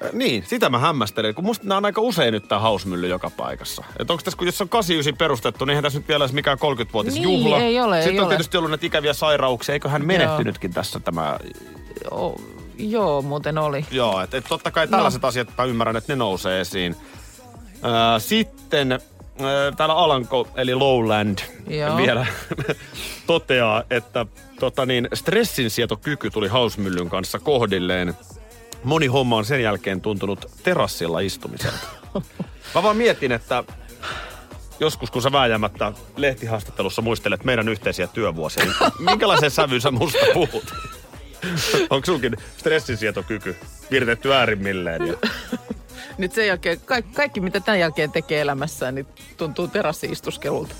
Äh, 0.04 0.10
Niin, 0.12 0.44
sitä 0.46 0.68
mä 0.70 0.78
hämmästelen, 0.78 1.34
kun 1.34 1.44
musta 1.44 1.66
nämä 1.66 1.76
on 1.78 1.84
aika 1.84 2.00
usein 2.00 2.32
nyt 2.32 2.48
tää 2.48 2.58
hausmylly 2.58 3.08
joka 3.08 3.30
paikassa. 3.30 3.84
Että 3.98 4.12
onko 4.12 4.22
tässä, 4.22 4.38
kun 4.38 4.46
jos 4.46 4.60
on 4.60 4.68
89 4.68 5.18
perustettu, 5.18 5.64
niin 5.64 5.70
eihän 5.70 5.82
tässä 5.82 5.98
nyt 5.98 6.08
vielä 6.08 6.24
edes 6.24 6.32
mikään 6.34 6.58
30-vuotisjuhla. 6.58 7.56
Niin, 7.56 7.66
ei 7.66 7.80
ole, 7.80 7.96
ei 7.98 8.02
Sitten 8.02 8.20
on 8.20 8.26
ole. 8.26 8.32
tietysti 8.34 8.56
ollut 8.56 8.70
näitä 8.70 8.86
ikäviä 8.86 9.12
sairauksia. 9.12 9.72
Eikö 9.72 9.88
hän 9.88 10.06
menehtynytkin 10.06 10.72
tässä 10.72 11.00
tämä... 11.00 11.38
O, 12.10 12.36
joo, 12.78 13.22
muuten 13.22 13.58
oli. 13.58 13.86
Joo, 13.90 14.20
että 14.20 14.36
et 14.36 14.44
totta 14.48 14.70
kai 14.70 14.88
tällaiset 14.88 15.22
no. 15.22 15.28
asiat 15.28 15.48
mä 15.58 15.64
ymmärrän, 15.64 15.96
että 15.96 16.12
ne 16.12 16.16
nousee 16.16 16.60
esiin. 16.60 16.96
Äh, 17.84 18.22
sitten 18.22 19.00
täällä 19.76 19.94
Alanko, 19.94 20.48
eli 20.54 20.74
Lowland, 20.74 21.38
Joo. 21.68 21.96
vielä 21.96 22.26
toteaa, 23.26 23.82
että 23.90 24.26
tota 24.60 24.86
niin, 24.86 25.08
stressinsietokyky 25.14 26.30
tuli 26.30 26.48
hausmyllyn 26.48 27.08
kanssa 27.08 27.38
kohdilleen. 27.38 28.14
Moni 28.84 29.06
homma 29.06 29.36
on 29.36 29.44
sen 29.44 29.62
jälkeen 29.62 30.00
tuntunut 30.00 30.46
terassilla 30.62 31.20
istumiselta. 31.20 31.86
Mä 32.74 32.82
vaan 32.82 32.96
mietin, 32.96 33.32
että 33.32 33.64
joskus 34.80 35.10
kun 35.10 35.22
sä 35.22 35.32
vääjäämättä 35.32 35.92
lehtihaastattelussa 36.16 37.02
muistelet 37.02 37.44
meidän 37.44 37.68
yhteisiä 37.68 38.06
työvuosia, 38.06 38.64
niin 38.64 38.92
minkälaisen 39.10 39.50
sävyyn 39.50 39.80
sä 39.80 39.90
musta 39.90 40.26
puhut? 40.34 40.74
Onko 41.90 42.06
sunkin 42.06 42.36
stressinsietokyky 42.56 43.56
viritetty 43.90 44.34
äärimmilleen? 44.34 45.06
Ja... 45.06 45.14
Nyt 46.18 46.32
sen 46.32 46.46
jälkeen, 46.46 46.80
kaikki, 46.84 47.12
kaikki 47.14 47.40
mitä 47.40 47.60
tämän 47.60 47.80
jälkeen 47.80 48.12
tekee 48.12 48.40
elämässään, 48.40 48.94
niin 48.94 49.06
tuntuu 49.36 49.68
terassiistuskelulta. 49.68 50.74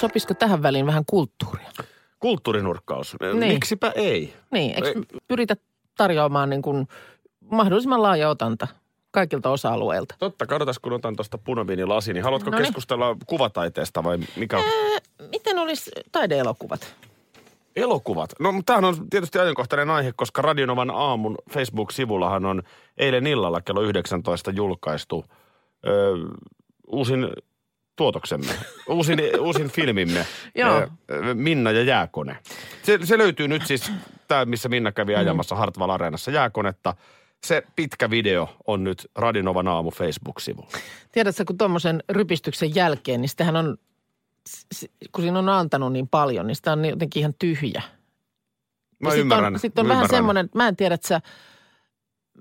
Sopisiko 0.00 0.34
tähän 0.34 0.62
väliin 0.62 0.86
vähän 0.86 1.04
kulttuuria? 1.06 1.70
Kulttuurinurkkaus. 2.20 3.16
Niin. 3.34 3.52
Miksipä 3.52 3.92
ei? 3.94 4.34
Niin, 4.50 4.74
eikö 4.74 4.88
Ei. 4.88 5.20
pyritä 5.28 5.56
tarjoamaan 5.96 6.50
niin 6.50 6.62
kuin 6.62 6.88
mahdollisimman 7.50 8.02
laaja 8.02 8.28
otanta 8.28 8.68
kaikilta 9.14 9.50
osa-alueilta? 9.50 10.14
Totta, 10.18 10.46
katsotaan 10.46 10.74
kun 10.82 10.92
otan 10.92 11.16
tuosta 11.16 11.38
punaviinilasi, 11.38 12.12
niin 12.12 12.24
haluatko 12.24 12.50
Noniin. 12.50 12.66
keskustella 12.66 13.16
kuvataiteesta 13.26 14.04
vai 14.04 14.18
mikä 14.36 14.58
on? 14.58 14.64
Miten 15.30 15.58
olisi 15.58 15.90
taideelokuvat? 16.12 16.94
Elokuvat. 17.76 18.30
No, 18.40 18.52
mutta 18.52 18.72
tämähän 18.72 18.84
on 18.98 19.10
tietysti 19.10 19.38
ajankohtainen 19.38 19.90
aihe, 19.90 20.12
koska 20.16 20.42
Radionovan 20.42 20.90
aamun 20.90 21.38
Facebook-sivullahan 21.50 22.44
on 22.44 22.62
eilen 22.98 23.26
illalla 23.26 23.60
kello 23.60 23.82
19 23.82 24.50
julkaistu 24.50 25.24
ö, 25.86 26.14
uusin 26.86 27.28
tuotoksemme, 27.96 28.52
uusin, 28.88 29.18
uusin 29.40 29.70
filmimme, 29.70 30.26
Joo. 30.54 30.88
Minna 31.34 31.70
ja 31.70 31.82
jääkone. 31.82 32.36
Se, 32.82 32.98
se 33.04 33.18
löytyy 33.18 33.48
nyt 33.48 33.66
siis, 33.66 33.92
tämä 34.28 34.44
missä 34.44 34.68
Minna 34.68 34.92
kävi 34.92 35.14
ajamassa 35.14 35.56
Hartwall 35.56 35.90
Areenassa 35.90 36.30
jääkonetta. 36.30 36.94
Se 37.44 37.62
pitkä 37.76 38.10
video 38.10 38.56
on 38.66 38.84
nyt 38.84 39.10
Radionovan 39.16 39.68
aamu 39.68 39.90
Facebook-sivulla. 39.90 40.70
Tiedätkö, 41.12 41.44
kun 41.44 41.58
tuommoisen 41.58 42.02
rypistyksen 42.08 42.74
jälkeen, 42.74 43.20
niin 43.20 43.28
sitähän 43.28 43.56
on, 43.56 43.78
kun 45.12 45.24
siinä 45.24 45.38
on 45.38 45.48
antanut 45.48 45.92
niin 45.92 46.08
paljon, 46.08 46.46
niin 46.46 46.56
sitä 46.56 46.72
on 46.72 46.84
jotenkin 46.84 47.20
ihan 47.20 47.34
tyhjä. 47.38 47.82
Mä 49.00 49.08
Ja 49.08 49.12
sit 49.12 49.20
ymmärrän. 49.20 49.54
On, 49.54 49.60
sitten 49.60 49.82
on 49.82 49.86
mä 49.86 49.88
vähän 49.88 50.04
ymmärrän. 50.04 50.18
semmoinen, 50.18 50.48
mä 50.54 50.68
en 50.68 50.76
tiedä, 50.76 50.94
että 50.94 51.08
sä, 51.08 51.20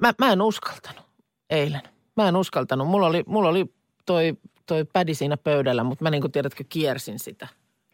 mä, 0.02 0.14
mä 0.20 0.32
en 0.32 0.42
uskaltanut 0.42 1.06
eilen. 1.50 1.82
Mä 2.18 2.28
en 2.28 2.36
uskaltanut. 2.36 2.88
Mulla 2.88 3.08
oli, 3.08 3.24
mulla 3.28 3.50
oli 3.50 3.66
toi, 4.06 4.38
toi 4.66 4.86
pädi 4.94 5.14
siinä 5.14 5.38
pöydällä, 5.38 5.84
mutta 5.84 6.04
mä 6.04 6.10
niin 6.10 6.22
kuin 6.22 6.32
tiedätkö, 6.32 6.64
kiersin 6.70 7.20
sitä. 7.20 7.48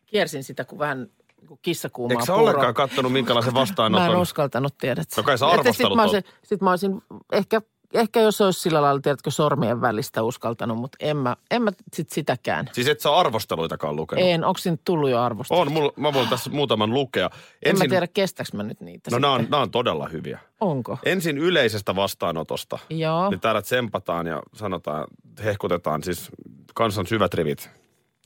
Kiersin 0.05 0.43
sitä, 0.43 0.65
kun 0.65 0.79
vähän 0.79 1.07
niin 1.39 1.47
kuin 1.47 1.59
kissa 1.61 1.89
kuumaa 1.89 2.13
Eikö 2.13 2.23
sä 2.25 2.33
puuroa. 2.33 2.41
ollenkaan 2.49 2.73
kattonut, 2.73 3.11
minkälaisen 3.13 3.53
Mä 3.53 3.59
en 3.59 3.61
vastaanoton? 3.61 4.15
uskaltanut, 4.17 4.77
tiedätkö. 4.77 5.13
No 5.17 5.23
kai 5.23 5.37
sä 5.37 5.47
arvostelut 5.47 5.91
sit 5.91 5.95
mä, 5.95 6.03
olisin, 6.03 6.23
sit 6.43 6.61
mä 6.61 6.69
olisin, 6.69 7.01
ehkä, 7.31 7.61
ehkä 7.93 8.21
jos 8.21 8.41
olisi 8.41 8.59
sillä 8.59 8.81
lailla, 8.81 9.01
tiedätkö, 9.01 9.31
sormien 9.31 9.81
välistä 9.81 10.23
uskaltanut, 10.23 10.77
mutta 10.77 10.97
en 11.01 11.17
mä, 11.17 11.35
en 11.51 11.61
mä 11.61 11.71
sit 11.93 12.09
sitäkään. 12.09 12.69
Siis 12.73 12.87
et 12.87 12.99
sä 12.99 13.15
arvosteluitakaan 13.15 13.95
lukenut? 13.95 14.25
En, 14.27 14.45
onko 14.45 14.57
siinä 14.57 14.77
tullut 14.85 15.09
jo 15.09 15.21
arvostelua? 15.21 15.61
On, 15.61 15.71
mulla, 15.71 15.93
mä 15.97 16.13
voin 16.13 16.27
tässä 16.29 16.49
muutaman 16.49 16.93
lukea. 16.93 17.29
En 17.65 17.77
mä 17.77 17.85
tiedä, 17.89 18.07
kestäks 18.07 18.53
mä 18.53 18.63
nyt 18.63 18.81
niitä 18.81 19.11
No 19.11 19.15
sitten. 19.15 19.21
nämä 19.21 19.33
on, 19.59 19.63
on 19.63 19.71
todella 19.71 20.07
hyviä. 20.07 20.39
Onko? 20.61 20.97
Ensin 21.05 21.37
yleisestä 21.37 21.95
vastaanotosta. 21.95 22.79
Joo. 22.89 23.29
Niin 23.29 23.39
täällä 23.39 23.61
tsempataan 23.61 24.27
ja 24.27 24.41
sanotaan, 24.53 25.07
hehkutetaan 25.43 26.03
siis 26.03 26.29
kansan 26.75 27.07
syvät 27.07 27.33
rivit. 27.33 27.69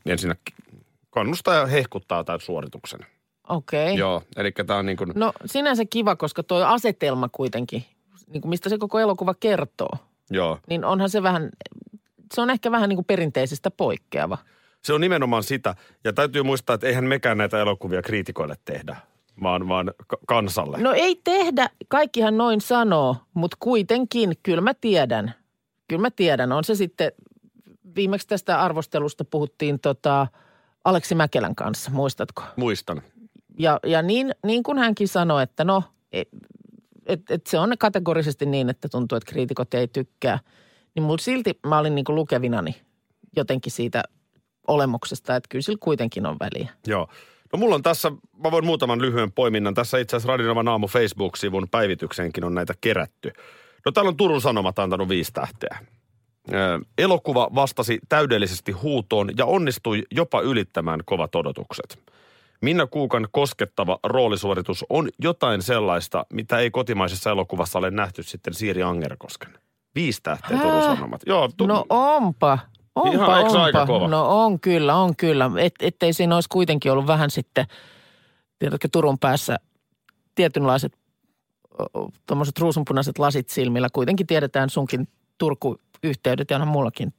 Ensin 0.06 0.36
kannustaa 1.14 1.56
ja 1.56 1.66
hehkuttaa 1.66 2.24
tämän 2.24 2.40
suorituksen. 2.40 3.00
Okei. 3.50 3.84
Okay. 3.84 4.00
Joo, 4.00 4.24
eli 4.38 4.52
tämä 4.52 4.80
on 4.80 4.86
niin 4.86 4.98
kuin, 4.98 5.12
No 5.16 5.34
sinänsä 5.46 5.84
kiva, 5.90 6.16
koska 6.16 6.44
tuo 6.44 6.64
asetelma 6.64 7.30
kuitenkin, 7.30 7.86
niin 8.28 8.42
kuin 8.42 8.50
mistä 8.50 8.70
se 8.70 8.78
koko 8.78 9.00
elokuva 9.00 9.34
kertoo, 9.34 9.98
joo. 10.30 10.60
niin 10.70 10.86
onhan 10.86 11.10
se 11.10 11.24
vähän, 11.24 11.50
se 12.34 12.42
on 12.42 12.50
ehkä 12.50 12.72
vähän 12.72 12.90
niin 12.90 12.98
kuin 12.98 13.06
perinteisestä 13.06 13.72
poikkeava. 13.72 14.38
Se 14.84 14.94
on 14.94 15.02
nimenomaan 15.02 15.44
sitä. 15.44 15.76
Ja 16.04 16.14
täytyy 16.14 16.44
muistaa, 16.44 16.74
että 16.74 16.88
eihän 16.88 17.06
mekään 17.06 17.38
näitä 17.38 17.60
elokuvia 17.60 18.02
kriitikoille 18.02 18.56
tehdä, 18.66 18.96
vaan, 19.44 19.68
vaan 19.68 19.94
ka- 20.08 20.18
kansalle. 20.28 20.78
No 20.78 20.92
ei 20.94 21.22
tehdä, 21.24 21.70
kaikkihan 21.88 22.38
noin 22.38 22.62
sanoo, 22.62 23.16
mutta 23.34 23.58
kuitenkin, 23.60 24.34
kyllä 24.44 24.62
mä 24.62 24.74
tiedän. 24.74 25.34
Kyllä 25.88 26.02
mä 26.02 26.12
tiedän, 26.12 26.52
on 26.52 26.64
se 26.64 26.76
sitten, 26.76 27.12
viimeksi 27.96 28.28
tästä 28.28 28.62
arvostelusta 28.62 29.26
puhuttiin 29.26 29.80
tota 29.80 30.28
Aleksi 30.86 31.16
Mäkelän 31.16 31.56
kanssa, 31.56 31.92
muistatko? 31.92 32.44
Muistan. 32.56 33.02
Ja, 33.60 33.80
ja 33.86 34.02
niin, 34.02 34.32
niin 34.46 34.64
kuin 34.64 34.78
hänkin 34.78 35.08
sanoi, 35.08 35.44
että 35.44 35.64
no, 35.64 35.84
et, 36.12 36.30
et, 37.06 37.22
et 37.32 37.48
se 37.48 37.60
on 37.60 37.74
kategorisesti 37.80 38.46
niin, 38.46 38.70
että 38.70 38.90
tuntuu, 38.90 39.16
että 39.16 39.32
kriitikot 39.32 39.74
ei 39.74 39.88
tykkää. 39.88 40.40
Niin 40.96 41.04
mulla 41.04 41.18
silti 41.18 41.60
mä 41.68 41.78
olin 41.78 41.96
niin 41.96 42.06
kuin 42.06 42.16
lukevinani 42.16 42.76
jotenkin 43.36 43.72
siitä 43.72 44.04
olemuksesta, 44.68 45.36
että 45.36 45.48
kyllä 45.50 45.62
sillä 45.62 45.78
kuitenkin 45.82 46.26
on 46.26 46.38
väliä. 46.40 46.70
Joo. 46.88 47.08
No 47.54 47.60
mulla 47.60 47.76
on 47.76 47.84
tässä, 47.84 48.12
mä 48.44 48.52
voin 48.52 48.66
muutaman 48.66 49.02
lyhyen 49.02 49.32
poiminnan. 49.32 49.74
Tässä 49.74 49.98
itse 49.98 50.16
asiassa 50.16 50.32
Radinovan 50.32 50.68
aamu 50.68 50.88
Facebook-sivun 50.88 51.68
päivitykseenkin 51.72 52.44
on 52.44 52.56
näitä 52.56 52.74
kerätty. 52.82 53.32
No 53.86 53.92
täällä 53.92 54.10
on 54.10 54.18
Turun 54.18 54.42
Sanomat 54.42 54.80
antanut 54.80 55.10
viisi 55.10 55.32
tähteä. 55.34 55.78
Elokuva 56.98 57.50
vastasi 57.56 58.00
täydellisesti 58.10 58.72
huutoon 58.72 59.30
ja 59.38 59.46
onnistui 59.46 60.04
jopa 60.12 60.42
ylittämään 60.42 61.00
kovat 61.06 61.36
odotukset. 61.36 62.00
Minna 62.62 62.88
Kuukan 62.88 63.28
koskettava 63.32 64.00
roolisuoritus 64.04 64.86
on 64.90 65.10
jotain 65.20 65.62
sellaista, 65.62 66.26
mitä 66.34 66.58
ei 66.60 66.72
kotimaisessa 66.72 67.30
elokuvassa 67.30 67.80
ole 67.80 67.92
nähty 67.92 68.24
sitten 68.24 68.54
Siiri 68.54 68.84
Angerkosken. 68.84 69.58
Viisi 69.96 70.22
tähteä 70.24 70.58
Turun? 70.58 70.82
Sanomat. 70.84 71.22
Joo, 71.26 71.50
tu- 71.58 71.68
No 71.68 71.86
onpa, 71.90 72.60
onpa, 72.96 73.12
Ihan, 73.14 73.44
onpa. 73.46 73.64
aika 73.64 73.86
kova? 73.86 74.08
No 74.08 74.44
on 74.46 74.60
kyllä, 74.60 74.96
on 74.96 75.16
kyllä. 75.16 75.52
Et, 75.58 75.74
ettei 75.80 76.14
siinä 76.14 76.36
olisi 76.36 76.50
kuitenkin 76.50 76.92
ollut 76.92 77.08
vähän 77.08 77.30
sitten, 77.30 77.66
tiedätkö, 78.60 78.88
Turun 78.92 79.20
päässä 79.20 79.58
tietynlaiset 80.36 80.98
tuommoiset 82.28 82.60
ruusunpunaiset 82.60 83.20
lasit 83.20 83.50
silmillä. 83.50 83.88
Kuitenkin 83.94 84.28
tiedetään 84.28 84.70
sunkin 84.70 85.08
Turku-yhteydet 86.04 86.50
ja 86.50 86.56
onhan 86.56 86.68
mullakin. 86.68 87.14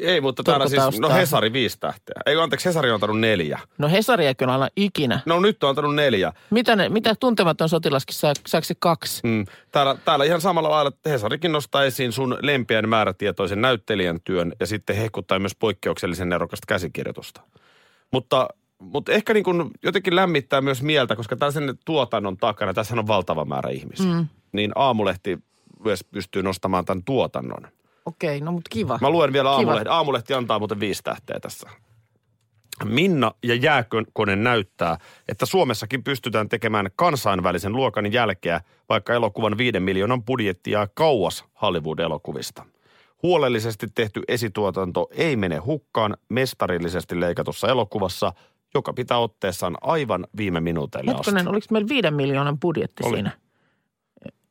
ei, 0.00 0.20
mutta 0.20 0.42
täällä 0.42 0.68
siis, 0.68 1.00
no. 1.00 1.10
Hesari 1.10 1.52
viisi 1.52 1.80
tähteä. 1.80 2.14
Ei, 2.26 2.36
anteeksi, 2.36 2.68
Hesari 2.68 2.90
on 2.90 2.94
antanut 2.94 3.20
neljä. 3.20 3.58
No 3.78 3.88
Hesari 3.88 4.26
ei 4.26 4.34
kyllä 4.34 4.52
aina 4.52 4.68
ikinä. 4.76 5.20
No 5.26 5.40
nyt 5.40 5.64
on 5.64 5.70
antanut 5.70 5.94
neljä. 5.94 6.32
Mitä, 6.50 6.76
ne, 6.76 6.88
mitä 6.88 7.14
tuntematon 7.14 7.68
sotilaskin 7.68 8.14
saa, 8.14 8.32
saako 8.46 8.64
se 8.64 8.74
kaksi? 8.78 9.20
Mm. 9.24 9.44
Täällä, 9.72 9.96
täällä 10.04 10.24
ihan 10.24 10.40
samalla 10.40 10.70
lailla 10.70 10.92
Hesarikin 11.06 11.52
nostaa 11.52 11.84
esiin 11.84 12.12
sun 12.12 12.38
lempeän 12.42 12.88
määrätietoisen 12.88 13.60
näyttelijän 13.60 14.20
työn 14.24 14.52
ja 14.60 14.66
sitten 14.66 14.96
hehkuttaa 14.96 15.38
myös 15.38 15.56
poikkeuksellisen 15.58 16.28
nerokasta 16.28 16.64
käsikirjoitusta. 16.68 17.40
Mutta, 18.10 18.48
mutta 18.78 19.12
ehkä 19.12 19.34
niin 19.34 19.44
kuin 19.44 19.70
jotenkin 19.82 20.16
lämmittää 20.16 20.60
myös 20.60 20.82
mieltä, 20.82 21.16
koska 21.16 21.36
tällaisen 21.36 21.78
tuotannon 21.84 22.36
takana, 22.36 22.74
tässä 22.74 22.94
on 22.94 23.06
valtava 23.06 23.44
määrä 23.44 23.70
ihmisiä. 23.70 24.14
Mm. 24.14 24.26
Niin 24.52 24.72
Aamulehti 24.74 25.38
myös 25.84 26.04
pystyy 26.04 26.42
nostamaan 26.42 26.84
tämän 26.84 27.04
tuotannon. 27.04 27.68
Okei, 28.10 28.40
no 28.40 28.52
mutta 28.52 28.68
kiva. 28.72 28.98
Mä 29.00 29.10
luen 29.10 29.32
vielä. 29.32 29.50
Aamulehti. 29.50 29.88
Aamulehti 29.88 30.34
antaa 30.34 30.58
muuten 30.58 30.80
viisi 30.80 31.02
tähteä 31.02 31.40
tässä. 31.40 31.70
Minna 32.84 33.32
ja 33.42 33.54
jääkone 33.54 34.36
näyttää, 34.36 34.98
että 35.28 35.46
Suomessakin 35.46 36.04
pystytään 36.04 36.48
tekemään 36.48 36.90
kansainvälisen 36.96 37.72
luokan 37.72 38.12
jälkeä, 38.12 38.60
vaikka 38.88 39.14
elokuvan 39.14 39.58
viiden 39.58 39.82
miljoonan 39.82 40.22
budjetti 40.22 40.70
jää 40.70 40.88
kauas 40.94 41.44
Hollywood-elokuvista. 41.62 42.64
Huolellisesti 43.22 43.86
tehty 43.94 44.22
esituotanto 44.28 45.08
ei 45.10 45.36
mene 45.36 45.56
hukkaan 45.56 46.16
mestarillisesti 46.28 47.20
leikatussa 47.20 47.68
elokuvassa, 47.68 48.32
joka 48.74 48.92
pitää 48.92 49.18
otteessaan 49.18 49.76
aivan 49.80 50.26
viime 50.36 50.60
minuuteille 50.60 51.10
asti. 51.10 51.30
Oliko 51.46 51.66
meillä 51.70 51.88
viiden 51.88 52.14
miljoonan 52.14 52.60
budjetti 52.60 53.06
Oli. 53.06 53.16
siinä? 53.16 53.30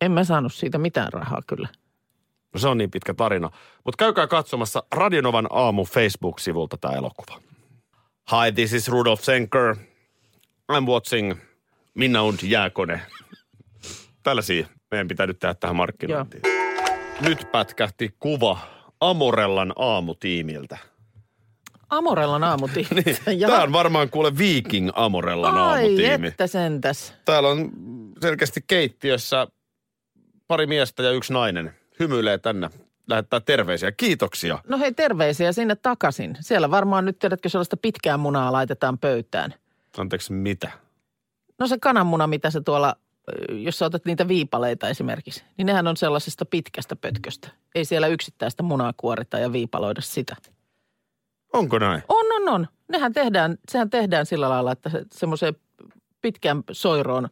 En 0.01 0.11
mä 0.11 0.23
saanut 0.23 0.53
siitä 0.53 0.77
mitään 0.77 1.13
rahaa 1.13 1.41
kyllä. 1.47 1.67
No 2.53 2.59
se 2.59 2.67
on 2.67 2.77
niin 2.77 2.91
pitkä 2.91 3.13
tarina. 3.13 3.49
Mutta 3.85 4.03
käykää 4.05 4.27
katsomassa 4.27 4.83
Radionovan 4.95 5.47
aamu 5.49 5.85
Facebook-sivulta 5.85 6.77
tämä 6.81 6.93
elokuva. 6.93 7.41
Hi, 8.31 8.51
this 8.51 8.73
is 8.73 8.87
Rudolf 8.87 9.21
Senker. 9.21 9.75
I'm 10.71 10.85
watching 10.87 11.33
Minna 11.93 12.23
und 12.23 12.39
Jääkone. 12.43 13.01
Tällaisia 14.23 14.67
meidän 14.91 15.07
pitää 15.07 15.27
nyt 15.27 15.39
tehdä 15.39 15.53
tähän 15.53 15.75
markkinointiin. 15.75 16.41
Nyt 17.21 17.47
pätkähti 17.51 18.15
kuva 18.19 18.59
Amorellan 19.01 19.73
aamutiimiltä. 19.75 20.77
Amorellan 21.89 22.43
aamuti. 22.43 22.87
Tämä 23.47 23.63
on 23.63 23.73
varmaan 23.73 24.09
kuule 24.09 24.37
Viking 24.37 24.89
Amorellan 24.93 25.57
Ai 25.57 25.83
aamutiimi. 25.83 26.27
että 26.27 26.47
sentäs. 26.47 27.13
Täällä 27.25 27.49
on 27.49 27.69
selkeästi 28.21 28.61
keittiössä 28.67 29.47
pari 30.47 30.67
miestä 30.67 31.03
ja 31.03 31.11
yksi 31.11 31.33
nainen. 31.33 31.78
Hymyilee 31.99 32.37
tänne. 32.37 32.69
Lähettää 33.07 33.39
terveisiä. 33.39 33.91
Kiitoksia. 33.91 34.59
No 34.67 34.77
hei, 34.77 34.93
terveisiä 34.93 35.51
sinne 35.51 35.75
takaisin. 35.75 36.37
Siellä 36.39 36.71
varmaan 36.71 37.05
nyt, 37.05 37.19
tiedätkö, 37.19 37.49
sellaista 37.49 37.77
pitkää 37.77 38.17
munaa 38.17 38.51
laitetaan 38.51 38.97
pöytään. 38.97 39.53
Anteeksi, 39.97 40.33
mitä? 40.33 40.71
No 41.59 41.67
se 41.67 41.77
kananmuna, 41.81 42.27
mitä 42.27 42.49
se 42.49 42.61
tuolla, 42.61 42.95
jos 43.49 43.79
sä 43.79 43.85
otat 43.85 44.05
niitä 44.05 44.27
viipaleita 44.27 44.89
esimerkiksi, 44.89 45.43
niin 45.57 45.65
nehän 45.65 45.87
on 45.87 45.97
sellaisesta 45.97 46.45
pitkästä 46.45 46.95
pötköstä. 46.95 47.49
Ei 47.75 47.85
siellä 47.85 48.07
yksittäistä 48.07 48.63
munaa 48.63 48.93
kuorita 48.97 49.39
ja 49.39 49.51
viipaloida 49.51 50.01
sitä. 50.01 50.35
Onko 51.53 51.79
näin? 51.79 52.03
On, 52.07 52.25
on, 52.41 52.53
on. 52.53 52.67
Nehän 52.87 53.13
tehdään, 53.13 53.57
sehän 53.71 53.89
tehdään 53.89 54.25
sillä 54.25 54.49
lailla, 54.49 54.71
että 54.71 54.89
se, 54.89 55.05
semmoiseen 55.11 55.55
pitkään 56.21 56.63
soiroon 56.71 57.29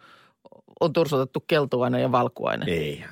on 0.79 0.93
tursotettu 0.93 1.43
keltuainen 1.47 2.01
ja 2.01 2.11
valkuainen. 2.11 2.69
Ei. 2.69 3.05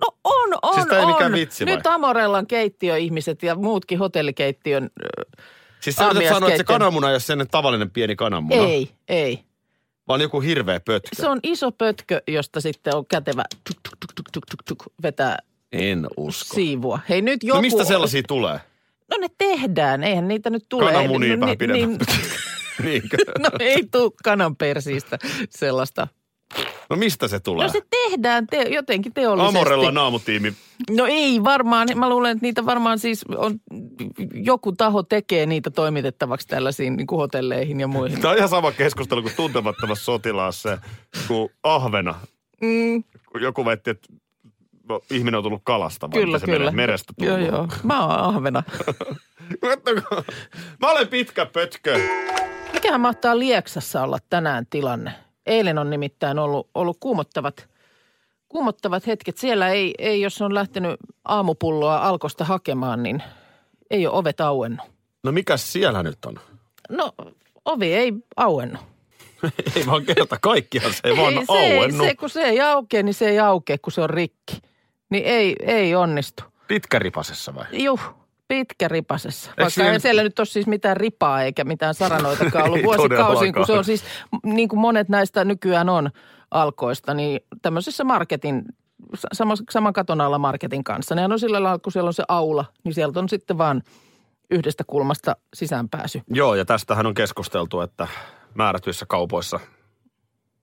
No 0.00 0.06
on, 0.24 0.50
on, 0.62 0.74
Siis 0.74 0.86
on. 1.02 1.06
mikään 1.08 1.32
vitsi 1.32 1.66
vai? 1.66 1.74
Nyt 1.76 1.86
Amorellan 1.86 2.46
keittiöihmiset 2.46 3.42
ja 3.42 3.54
muutkin 3.54 3.98
hotellikeittiön... 3.98 4.90
Siis 5.80 5.96
sä 5.96 6.08
yrität 6.10 6.28
sanoa, 6.28 6.48
että 6.48 6.56
se 6.58 6.64
kananmuna 6.64 7.08
ei 7.08 7.14
ole 7.14 7.20
sen 7.20 7.46
tavallinen 7.50 7.90
pieni 7.90 8.16
kananmuna, 8.16 8.62
Ei, 8.62 8.90
ei. 9.08 9.40
vaan 10.08 10.20
joku 10.20 10.40
hirveä 10.40 10.80
pötkö. 10.80 11.08
Se 11.12 11.28
on 11.28 11.40
iso 11.42 11.72
pötkö, 11.72 12.22
josta 12.28 12.60
sitten 12.60 12.96
on 12.96 13.06
kätevä 13.06 13.42
tuk, 13.64 13.76
tuk, 13.82 13.92
tuk, 14.00 14.12
tuk, 14.14 14.26
tuk, 14.32 14.44
tuk, 14.50 14.62
tuk, 14.78 14.92
vetää 15.02 15.36
En 15.72 16.06
usko. 16.16 16.54
siivua. 16.54 16.98
Hei 17.08 17.22
nyt 17.22 17.42
joku... 17.42 17.56
No 17.56 17.62
mistä 17.62 17.84
sellaisia 17.84 18.22
tulee? 18.28 18.60
No 19.10 19.16
ne 19.20 19.26
tehdään, 19.38 20.04
eihän 20.04 20.28
niitä 20.28 20.50
nyt 20.50 20.64
tule. 20.68 20.92
Kananmunia 20.92 21.30
Ei- 21.30 21.40
vähän 21.40 21.52
ni- 21.52 21.56
pidemmän. 21.56 21.88
niin- 21.88 21.98
Niinkö? 22.84 23.16
No 23.38 23.50
ei 23.60 23.84
tuu 23.90 24.14
kanan 24.24 24.56
persiistä 24.56 25.18
sellaista. 25.50 26.08
No 26.90 26.96
mistä 26.96 27.28
se 27.28 27.40
tulee? 27.40 27.66
No 27.66 27.72
se 27.72 27.82
tehdään 27.90 28.46
te, 28.46 28.62
jotenkin 28.62 29.12
teollisesti. 29.12 29.58
Amorella 29.58 29.90
naamutiimi. 29.90 30.52
No 30.90 31.06
ei 31.06 31.44
varmaan, 31.44 31.88
mä 31.94 32.08
luulen, 32.08 32.32
että 32.32 32.46
niitä 32.46 32.66
varmaan 32.66 32.98
siis 32.98 33.24
on, 33.36 33.60
joku 34.34 34.72
taho 34.72 35.02
tekee 35.02 35.46
niitä 35.46 35.70
toimitettavaksi 35.70 36.48
tällaisiin 36.48 36.96
niin 36.96 37.06
kuin 37.06 37.18
hotelleihin 37.18 37.80
ja 37.80 37.86
muihin. 37.86 38.20
Tämä 38.20 38.32
on 38.32 38.36
ihan 38.36 38.48
sama 38.48 38.72
keskustelu 38.72 39.22
kuin 39.22 39.34
tuntemattomassa 39.36 40.04
sotilaassa, 40.04 40.78
kun 41.28 41.48
ahvena. 41.62 42.14
Mm, 42.60 43.04
joku 43.40 43.64
väitti, 43.64 43.90
että 43.90 44.08
no, 44.88 45.00
ihminen 45.10 45.38
on 45.38 45.44
tullut 45.44 45.62
kalasta, 45.64 46.10
vai 46.10 46.20
kyllä, 46.20 46.38
se 46.38 46.46
kyllä. 46.46 46.70
merestä 46.70 47.12
tullut. 47.18 47.40
Joo, 47.40 47.48
joo. 47.48 47.68
Mä 47.82 48.06
oon 48.06 48.18
ahvena. 48.18 48.62
Mä 50.80 50.90
olen 50.90 51.08
pitkä 51.08 51.46
pötkö. 51.46 52.00
Mikähän 52.72 53.00
mahtaa 53.00 53.38
Lieksassa 53.38 54.02
olla 54.02 54.18
tänään 54.30 54.66
tilanne? 54.70 55.25
Eilen 55.46 55.78
on 55.78 55.90
nimittäin 55.90 56.38
ollut, 56.38 56.68
ollut 56.74 56.96
kuumottavat, 57.00 57.68
kuumottavat 58.48 59.06
hetket. 59.06 59.38
Siellä 59.38 59.68
ei, 59.68 59.94
ei, 59.98 60.20
jos 60.20 60.42
on 60.42 60.54
lähtenyt 60.54 60.96
aamupulloa 61.24 61.98
alkosta 61.98 62.44
hakemaan, 62.44 63.02
niin 63.02 63.22
ei 63.90 64.06
ole 64.06 64.18
ovet 64.18 64.40
auennut. 64.40 64.86
No 65.24 65.32
mikäs 65.32 65.72
siellä 65.72 66.02
nyt 66.02 66.24
on? 66.24 66.40
No, 66.88 67.12
ovi 67.64 67.94
ei 67.94 68.12
auennut. 68.36 68.80
Ei 69.76 69.86
vaan 69.86 70.04
kerta 70.04 70.36
kaikkiaan 70.42 70.92
se 70.92 71.00
ei, 71.04 71.16
vaan 71.16 71.34
se, 71.34 71.44
auennut. 71.48 72.06
se, 72.06 72.14
kun 72.14 72.30
se 72.30 72.42
ei 72.42 72.60
aukea, 72.60 73.02
niin 73.02 73.14
se 73.14 73.28
ei 73.28 73.38
aukea, 73.38 73.78
kun 73.78 73.92
se 73.92 74.00
on 74.00 74.10
rikki. 74.10 74.62
Niin 75.10 75.24
ei, 75.24 75.56
ei 75.60 75.94
onnistu. 75.94 76.42
Pitkäripasessa 76.68 77.54
vai? 77.54 77.64
Juh, 77.72 78.00
pitkä 78.48 78.88
ripasessa. 78.88 79.50
Vaikka 79.56 79.70
siinä- 79.70 79.92
ei 79.92 80.00
siellä 80.00 80.22
nyt 80.22 80.38
ole 80.38 80.46
siis 80.46 80.66
mitään 80.66 80.96
ripaa 80.96 81.42
eikä 81.42 81.64
mitään 81.64 81.94
saranoitakaan 81.94 82.64
ollut 82.64 82.78
Ei 82.80 82.84
vuosikausiin, 82.84 83.54
kun 83.54 83.66
se 83.66 83.72
on 83.72 83.84
siis, 83.84 84.04
niin 84.44 84.68
kuin 84.68 84.80
monet 84.80 85.08
näistä 85.08 85.44
nykyään 85.44 85.88
on 85.88 86.10
alkoista, 86.50 87.14
niin 87.14 87.40
tämmöisessä 87.62 88.04
marketin, 88.04 88.62
sama, 89.32 89.54
saman 89.70 89.92
katon 89.92 90.20
alla 90.20 90.38
marketin 90.38 90.84
kanssa. 90.84 91.14
Ne 91.14 91.24
on 91.24 91.40
sillä 91.40 91.62
lailla, 91.62 91.78
kun 91.78 91.92
siellä 91.92 92.08
on 92.08 92.14
se 92.14 92.24
aula, 92.28 92.64
niin 92.84 92.94
sieltä 92.94 93.18
on 93.20 93.28
sitten 93.28 93.58
vaan 93.58 93.82
yhdestä 94.50 94.84
kulmasta 94.86 95.36
sisäänpääsy. 95.54 96.22
Joo, 96.30 96.54
ja 96.54 96.64
tästähän 96.64 97.06
on 97.06 97.14
keskusteltu, 97.14 97.80
että 97.80 98.08
määrätyissä 98.54 99.06
kaupoissa 99.08 99.60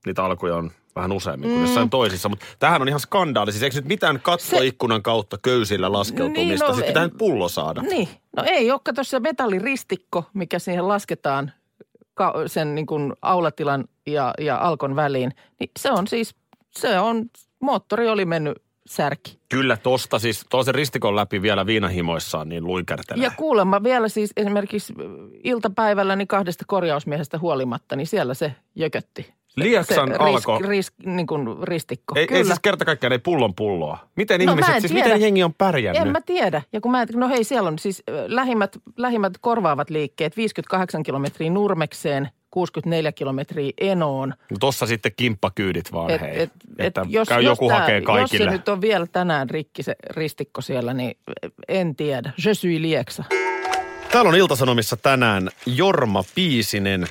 niitä 0.06 0.26
alkuja 0.26 0.56
on 0.56 0.72
vähän 0.96 1.12
useammin 1.12 1.50
kuin 1.50 1.62
jossain 1.62 1.90
toisissa. 1.90 2.30
Mutta 2.30 2.46
tämähän 2.60 2.82
on 2.82 2.88
ihan 2.88 3.00
skandaali. 3.00 3.52
Siis 3.52 3.64
eikö 3.64 3.76
nyt 3.76 3.86
mitään 3.86 4.20
kattoikkunan 4.20 5.04
kautta 5.04 5.38
köysillä 5.38 5.92
laskeutumista? 5.92 6.42
Niin, 6.42 6.60
no, 6.60 6.74
Sitten 6.74 6.88
pitää 6.88 7.04
nyt 7.04 7.18
pullo 7.18 7.50
saada. 7.50 7.82
Niin, 7.82 8.10
no 8.38 8.44
ei 8.48 8.72
ole, 8.72 8.80
kato 8.84 9.04
se 9.04 9.20
metalliristikko, 9.20 10.26
mikä 10.34 10.60
siihen 10.60 10.88
lasketaan 10.88 11.52
sen 12.48 12.76
niin 12.76 12.86
kuin 12.86 13.14
aulatilan 13.22 13.86
ja, 14.08 14.34
ja 14.40 14.58
alkon 14.58 14.96
väliin. 14.96 15.32
Niin 15.60 15.72
se 15.80 15.92
on 15.92 16.08
siis, 16.08 16.36
se 16.72 17.00
on, 17.00 17.26
moottori 17.60 18.10
oli 18.10 18.26
mennyt 18.26 18.62
särki. 18.86 19.40
Kyllä 19.50 19.78
tosta 19.78 20.20
siis, 20.20 20.46
toisen 20.50 20.76
ristikon 20.76 21.16
läpi 21.16 21.42
vielä 21.42 21.66
viinahimoissaan 21.66 22.50
niin 22.50 22.68
luikertelee. 22.68 23.24
Ja 23.24 23.32
kuulemma 23.38 23.84
vielä 23.84 24.10
siis 24.10 24.34
esimerkiksi 24.38 24.94
iltapäivällä 25.44 26.16
niin 26.16 26.28
kahdesta 26.28 26.66
korjausmiehestä 26.68 27.40
huolimatta, 27.40 27.96
niin 27.96 28.08
siellä 28.08 28.34
se 28.34 28.56
jökötti. 28.76 29.34
Lieksan 29.56 30.08
se 30.10 30.16
alko. 30.16 30.58
Risk, 30.58 30.70
risk, 30.70 30.94
niin 31.06 31.28
kuin 31.28 31.48
ristikko. 31.64 32.16
ei, 32.20 32.28
Kyllä. 32.28 32.38
ei 32.40 32.46
siis 32.46 32.60
kerta 32.60 32.86
kaikkiaan 32.86 33.12
ei 33.12 33.20
pullon 33.20 33.56
pulloa. 33.56 33.98
Miten 34.16 34.42
No, 34.46 34.52
ihmiset, 34.52 34.80
siis 34.80 34.92
tiedä. 34.92 35.06
miten 35.06 35.22
jengi 35.22 35.44
on 35.44 35.54
pärjännyt? 35.54 36.02
En 36.02 36.12
mä 36.12 36.22
tiedä. 36.22 36.62
Ja 36.74 36.82
kun 36.82 36.92
mä, 36.92 37.06
no 37.16 37.30
hei, 37.30 37.44
siellä 37.44 37.68
on 37.68 37.80
siis 37.80 38.04
lähimmät, 38.28 38.78
lähimmät 38.98 39.34
korvaavat 39.42 39.90
liikkeet 39.90 40.38
58 40.38 41.04
kilometriä 41.04 41.50
Nurmekseen, 41.50 42.30
64 42.52 43.12
kilometriä 43.12 43.72
Enoon. 43.78 44.30
No 44.52 44.58
Tossa 44.60 44.86
sitten 44.86 45.12
kimppakyydit 45.18 45.92
vaan 45.92 46.12
Et, 46.12 46.22
hei. 46.22 46.42
et, 46.42 46.52
et, 46.78 46.86
että 46.88 47.06
jos, 47.10 47.30
käy 47.30 47.42
jos 47.42 47.52
joku 47.52 47.68
tää- 47.68 47.80
hakee 47.80 48.02
kaikille. 48.02 48.44
Jos 48.44 48.52
se 48.52 48.58
nyt 48.58 48.70
on 48.70 48.82
vielä 48.82 49.08
tänään 49.08 49.50
rikki 49.50 49.84
se 49.84 49.96
ristikko 50.10 50.62
siellä, 50.62 50.94
niin 50.94 51.18
en 51.68 51.96
tiedä. 51.96 52.32
Je 52.46 52.54
suis 52.54 52.82
Lieksa. 52.82 53.24
Täällä 54.12 54.30
on 54.30 54.36
Iltasanomissa 54.36 54.98
tänään 54.98 55.50
Jorma 55.66 56.24
Piisinen, 56.36 57.08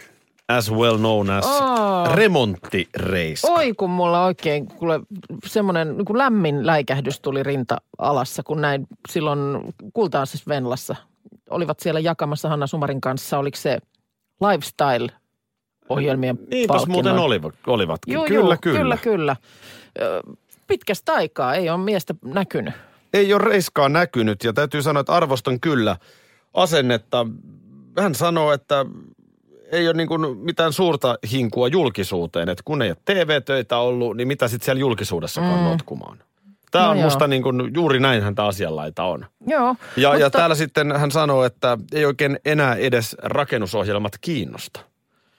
as 0.56 0.72
well 0.72 0.96
known 0.96 1.30
as 1.30 1.44
Aa. 1.46 2.14
remonttireis. 2.14 3.44
Oi 3.44 3.72
kun 3.72 3.90
mulla 3.90 4.24
oikein 4.24 4.66
kuule, 4.66 5.00
semmoinen 5.46 5.88
niin 5.96 6.18
lämmin 6.18 6.66
läikähdys 6.66 7.20
tuli 7.20 7.42
rinta-alassa, 7.42 8.42
kun 8.42 8.60
näin 8.60 8.86
silloin 9.08 9.38
kultaisessa 9.92 10.44
Venlassa. 10.48 10.96
Olivat 11.50 11.80
siellä 11.80 12.00
jakamassa 12.00 12.48
Hanna 12.48 12.66
Sumarin 12.66 13.00
kanssa, 13.00 13.38
oliko 13.38 13.56
se 13.56 13.78
lifestyle-ohjelmien 14.40 16.38
Niinpäs 16.50 16.76
palkinnon? 16.76 16.92
muuten 16.96 17.18
olivat, 17.18 17.54
olivatkin. 17.66 18.14
Joo, 18.14 18.24
kyllä, 18.24 18.40
joo, 18.40 18.56
kyllä, 18.60 18.78
kyllä, 18.78 18.96
kyllä. 18.96 19.36
Ö, 20.00 20.22
Pitkästä 20.66 21.12
aikaa 21.12 21.54
ei 21.54 21.70
ole 21.70 21.78
miestä 21.78 22.14
näkynyt. 22.24 22.74
Ei 23.14 23.34
ole 23.34 23.44
reiskaa 23.44 23.88
näkynyt 23.88 24.44
ja 24.44 24.52
täytyy 24.52 24.82
sanoa, 24.82 25.00
että 25.00 25.12
arvostan 25.12 25.60
kyllä 25.60 25.96
asennetta. 26.54 27.26
Hän 27.98 28.14
sanoo, 28.14 28.52
että 28.52 28.86
ei 29.72 29.88
ole 29.88 29.96
niin 29.96 30.08
kuin 30.08 30.38
mitään 30.38 30.72
suurta 30.72 31.18
hinkua 31.32 31.68
julkisuuteen, 31.68 32.48
että 32.48 32.62
kun 32.64 32.82
ei 32.82 32.90
ole 32.90 32.96
TV-töitä 33.04 33.78
ollut, 33.78 34.16
niin 34.16 34.28
mitä 34.28 34.48
sitten 34.48 34.64
siellä 34.64 34.80
julkisuudessakaan 34.80 35.58
mm. 35.58 35.64
notkumaan. 35.64 36.18
Tämä 36.70 36.84
No 36.84 36.90
on 36.90 36.96
joo. 36.98 37.04
musta 37.04 37.26
niin 37.26 37.42
kuin, 37.42 37.70
juuri 37.74 38.00
näinhän 38.00 38.34
tämä 38.34 38.48
asianlaita 38.48 39.04
on. 39.04 39.26
Joo, 39.46 39.76
Ja, 39.96 40.08
mutta 40.08 40.24
ja 40.24 40.30
täällä 40.30 40.54
sitten 40.54 40.92
hän 40.92 41.10
sanoo, 41.10 41.44
että 41.44 41.78
ei 41.92 42.04
oikein 42.04 42.38
enää 42.44 42.74
edes 42.74 43.16
rakennusohjelmat 43.22 44.12
kiinnosta. 44.20 44.80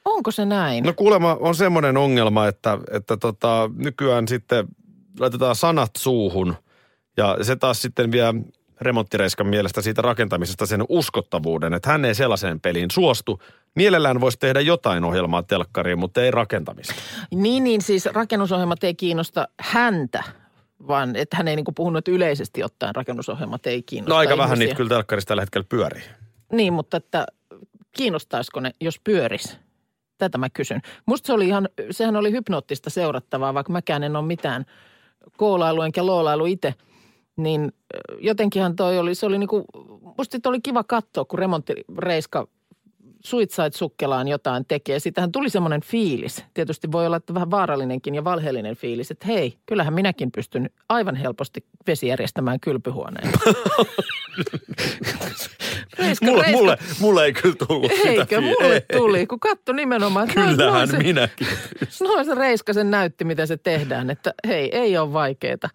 onko 0.05 0.31
se 0.31 0.45
näin? 0.45 0.83
No 0.83 0.93
kuulemma 0.93 1.37
on 1.39 1.55
semmoinen 1.55 1.97
ongelma, 1.97 2.47
että, 2.47 2.77
että 2.91 3.17
tota, 3.17 3.69
nykyään 3.75 4.27
sitten 4.27 4.67
laitetaan 5.19 5.55
sanat 5.55 5.91
suuhun 5.97 6.55
ja 7.17 7.37
se 7.41 7.55
taas 7.55 7.81
sitten 7.81 8.11
vie 8.11 8.33
remonttireiskan 8.81 9.47
mielestä 9.47 9.81
siitä 9.81 10.01
rakentamisesta 10.01 10.65
sen 10.65 10.83
uskottavuuden, 10.89 11.73
että 11.73 11.89
hän 11.89 12.05
ei 12.05 12.15
sellaiseen 12.15 12.59
peliin 12.59 12.91
suostu. 12.91 13.39
Mielellään 13.75 14.21
voisi 14.21 14.39
tehdä 14.39 14.61
jotain 14.61 15.03
ohjelmaa 15.03 15.43
telkkariin, 15.43 15.99
mutta 15.99 16.21
ei 16.21 16.31
rakentamista. 16.31 16.93
Niin, 17.35 17.63
niin 17.63 17.81
siis 17.81 18.05
rakennusohjelmat 18.05 18.83
ei 18.83 18.95
kiinnosta 18.95 19.47
häntä, 19.59 20.23
vaan 20.87 21.15
että 21.15 21.37
hän 21.37 21.47
ei 21.47 21.55
niin 21.55 21.65
puhunut, 21.75 21.97
että 21.97 22.11
yleisesti 22.11 22.63
ottaen 22.63 22.95
rakennusohjelmat 22.95 23.67
ei 23.67 23.83
kiinnosta 23.83 24.13
No 24.13 24.17
aika 24.17 24.37
vähän 24.37 24.49
ihmisiä. 24.49 24.65
niitä 24.65 24.77
kyllä 24.77 24.89
telkkarissa 24.89 25.27
tällä 25.27 25.41
hetkellä 25.41 25.65
pyörii. 25.69 26.03
Niin, 26.51 26.73
mutta 26.73 26.97
että 26.97 27.25
kiinnostaisiko 27.91 28.59
ne, 28.59 28.71
jos 28.81 28.99
pyöris? 29.03 29.57
tätä 30.17 30.37
mä 30.37 30.49
kysyn. 30.49 30.81
Musta 31.05 31.27
se 31.27 31.33
oli 31.33 31.47
ihan, 31.47 31.69
sehän 31.91 32.15
oli 32.15 32.31
hypnoottista 32.31 32.89
seurattavaa, 32.89 33.53
vaikka 33.53 33.71
mäkään 33.73 34.03
en 34.03 34.15
ole 34.15 34.25
mitään 34.25 34.65
koolailu 35.37 35.81
enkä 35.81 36.05
loolailu 36.05 36.45
itse. 36.45 36.73
Niin 37.37 37.71
jotenkinhan 38.19 38.75
toi 38.75 38.99
oli, 38.99 39.15
se 39.15 39.25
oli 39.25 39.37
niinku, 39.37 39.65
musta 40.17 40.49
oli 40.49 40.61
kiva 40.61 40.83
katsoa, 40.83 41.25
kun 41.25 41.39
remonttireiska 41.39 42.47
Suitsait 43.25 43.73
sukkelaan 43.73 44.27
jotain 44.27 44.65
tekee. 44.67 44.99
Siitähän 44.99 45.31
tuli 45.31 45.49
semmoinen 45.49 45.81
fiilis. 45.81 46.43
Tietysti 46.53 46.91
voi 46.91 47.05
olla 47.05 47.17
että 47.17 47.33
vähän 47.33 47.51
vaarallinenkin 47.51 48.15
ja 48.15 48.23
valheellinen 48.23 48.75
fiilis, 48.75 49.11
että 49.11 49.27
hei, 49.27 49.57
kyllähän 49.65 49.93
minäkin 49.93 50.31
pystyn 50.31 50.69
aivan 50.89 51.15
helposti 51.15 51.65
vesijärjestämään 51.87 52.59
kylpyhuoneen. 52.59 53.29
reiska, 55.99 56.25
Mulle, 56.25 56.41
reiska, 56.43 56.57
mulle, 56.57 56.77
mulle 56.99 57.25
ei 57.25 57.33
kyllä 57.33 57.55
tullut 57.67 57.91
sitä 57.91 58.09
Eikö, 58.09 58.37
fiil- 58.37 58.41
mulle 58.41 58.73
ei. 58.89 58.97
tuli, 58.97 59.27
kun 59.27 59.39
katso 59.39 59.73
nimenomaan. 59.73 60.27
noin- 60.27 60.49
Kyllähän 60.57 60.73
noin 60.73 60.87
se, 60.87 60.97
minäkin. 60.97 61.47
Noin 62.03 62.25
se 62.25 62.35
Reiskasen 62.35 62.91
näytti, 62.91 63.23
miten 63.25 63.47
se 63.47 63.57
tehdään, 63.57 64.09
että 64.09 64.33
hei, 64.47 64.75
ei 64.77 64.97
ole 64.97 65.13
vaikeeta. 65.13 65.69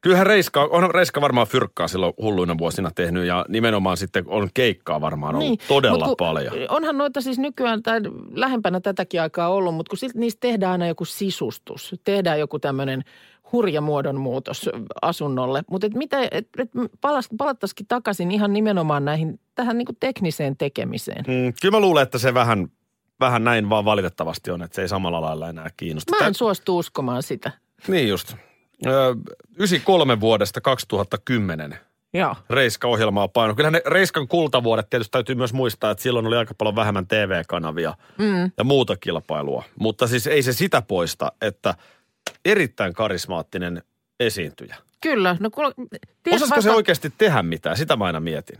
Kyllähän 0.00 0.26
Reiska, 0.26 0.68
on 0.70 0.94
Reiska 0.94 1.20
varmaan 1.20 1.46
fyrkkaa 1.46 1.88
silloin 1.88 2.12
hulluina 2.22 2.58
vuosina 2.58 2.90
tehnyt 2.94 3.26
ja 3.26 3.44
nimenomaan 3.48 3.96
sitten 3.96 4.24
on 4.28 4.48
keikkaa 4.54 5.00
varmaan 5.00 5.34
ollut 5.34 5.48
niin, 5.48 5.58
todella 5.68 5.98
mut 5.98 6.06
kun 6.06 6.26
paljon. 6.26 6.54
Onhan 6.68 6.98
noita 6.98 7.20
siis 7.20 7.38
nykyään 7.38 7.82
tai 7.82 8.00
lähempänä 8.34 8.80
tätäkin 8.80 9.20
aikaa 9.22 9.48
ollut, 9.48 9.74
mutta 9.74 9.90
kun 9.90 9.98
silti 9.98 10.18
niistä 10.18 10.40
tehdään 10.40 10.72
aina 10.72 10.86
joku 10.86 11.04
sisustus. 11.04 11.94
Tehdään 12.04 12.40
joku 12.40 12.58
tämmöinen 12.58 13.04
hurja 13.52 13.80
muodonmuutos 13.80 14.70
asunnolle. 15.02 15.62
Mutta 15.70 15.86
et 15.86 15.94
mitä, 15.94 16.18
et, 16.30 16.48
et 16.58 16.70
palattaisikin 17.38 17.86
takaisin 17.86 18.30
ihan 18.30 18.52
nimenomaan 18.52 19.04
näihin, 19.04 19.40
tähän 19.54 19.78
niinku 19.78 19.92
tekniseen 20.00 20.56
tekemiseen. 20.56 21.24
Mm, 21.28 21.52
kyllä 21.62 21.76
mä 21.76 21.80
luulen, 21.80 22.02
että 22.02 22.18
se 22.18 22.34
vähän, 22.34 22.68
vähän 23.20 23.44
näin 23.44 23.70
vaan 23.70 23.84
valitettavasti 23.84 24.50
on, 24.50 24.62
että 24.62 24.74
se 24.74 24.82
ei 24.82 24.88
samalla 24.88 25.20
lailla 25.20 25.48
enää 25.48 25.70
kiinnosta. 25.76 26.16
Mä 26.20 26.26
en 26.26 26.34
suostu 26.34 26.78
uskomaan 26.78 27.22
sitä. 27.22 27.50
Niin 27.88 28.08
just. 28.08 28.36
Ö, 28.86 28.90
93 29.56 30.20
vuodesta 30.20 30.60
2010 30.60 31.78
Joo. 32.14 32.36
Reiska-ohjelmaa 32.50 33.28
paino. 33.28 33.54
Kyllähän 33.54 33.72
ne 33.72 33.82
Reiskan 33.86 34.28
kultavuodet 34.28 34.90
tietysti 34.90 35.10
täytyy 35.10 35.34
myös 35.34 35.52
muistaa, 35.52 35.90
että 35.90 36.02
silloin 36.02 36.26
oli 36.26 36.36
aika 36.36 36.54
paljon 36.54 36.76
vähemmän 36.76 37.06
TV-kanavia 37.06 37.94
mm. 38.18 38.50
ja 38.58 38.64
muuta 38.64 38.96
kilpailua. 38.96 39.64
Mutta 39.78 40.06
siis 40.06 40.26
ei 40.26 40.42
se 40.42 40.52
sitä 40.52 40.82
poista, 40.82 41.32
että 41.40 41.74
erittäin 42.44 42.92
karismaattinen 42.92 43.82
esiintyjä. 44.20 44.76
Kyllä. 45.00 45.36
No, 45.40 45.50
kuule, 45.50 45.74
Osasko 46.32 46.60
se 46.60 46.70
oikeasti 46.70 47.12
tehdä 47.18 47.42
mitään? 47.42 47.76
Sitä 47.76 47.96
mä 47.96 48.04
aina 48.04 48.20
mietin. 48.20 48.58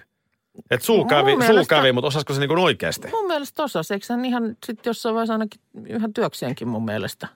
Että 0.70 0.86
suu 0.86 1.04
kävi, 1.04 1.30
suu 1.30 1.38
mielestä- 1.38 1.74
kävi, 1.74 1.92
mutta 1.92 2.08
osasko 2.08 2.34
se 2.34 2.40
niin 2.40 2.58
oikeasti? 2.58 3.08
Mun 3.10 3.26
mielestä 3.26 3.62
osas. 3.62 3.90
Eikö 3.90 4.06
hän 4.10 4.24
ihan 4.24 4.56
sitten 4.66 4.90
jossain 4.90 5.14
vaiheessa 5.14 5.34
ainakin 5.34 5.60
ihan 5.86 6.12
työkseenkin 6.12 6.68
mun 6.68 6.84
mielestä? 6.84 7.28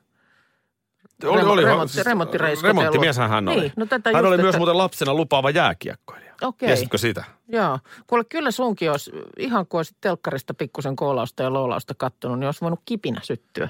Oli, 1.25 1.41
Remo- 1.43 1.51
oli, 1.51 1.65
remontti- 1.65 1.89
siis, 1.89 2.07
remonttireiskotellut. 2.07 3.17
hän 3.29 3.49
oli. 3.49 3.61
Niin, 3.61 3.73
no 3.77 3.87
tätä 3.87 4.11
hän 4.13 4.21
just, 4.25 4.29
oli 4.29 4.37
myös 4.37 4.47
että- 4.49 4.59
muuten 4.59 4.79
lapsena 4.79 5.15
lupaava 5.15 5.51
jääkiekkoilija. 5.51 6.35
Okei. 6.43 6.67
Tiesitkö 6.67 6.99
sitä? 6.99 7.25
Joo. 7.49 7.79
Kuule, 8.07 8.25
kyllä 8.25 8.51
sunkin 8.51 8.91
olisi, 8.91 9.11
ihan 9.39 9.67
kun 9.67 9.79
olisit 9.79 9.97
telkkarista 10.01 10.55
pikkusen 10.55 10.97
koolausta 10.97 11.43
ja 11.43 11.53
loolausta 11.53 11.95
kattonut, 11.97 12.39
niin 12.39 12.47
olisi 12.49 12.61
voinut 12.61 12.81
kipinä 12.85 13.21
syttyä. 13.23 13.69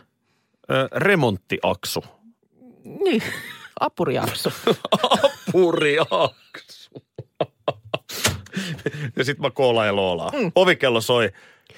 Ö, 0.70 0.88
remonttiaksu. 0.96 2.04
Niin, 2.84 3.22
apuriakso. 3.80 4.50
Puriaksu. 5.52 6.90
ja 9.16 9.24
sit 9.24 9.38
mä 9.38 9.50
koolaan 9.50 9.86
ja 9.86 9.96
loolaan. 9.96 10.32
Mm. 10.42 10.52
Ovikello 10.54 11.00
soi. 11.00 11.30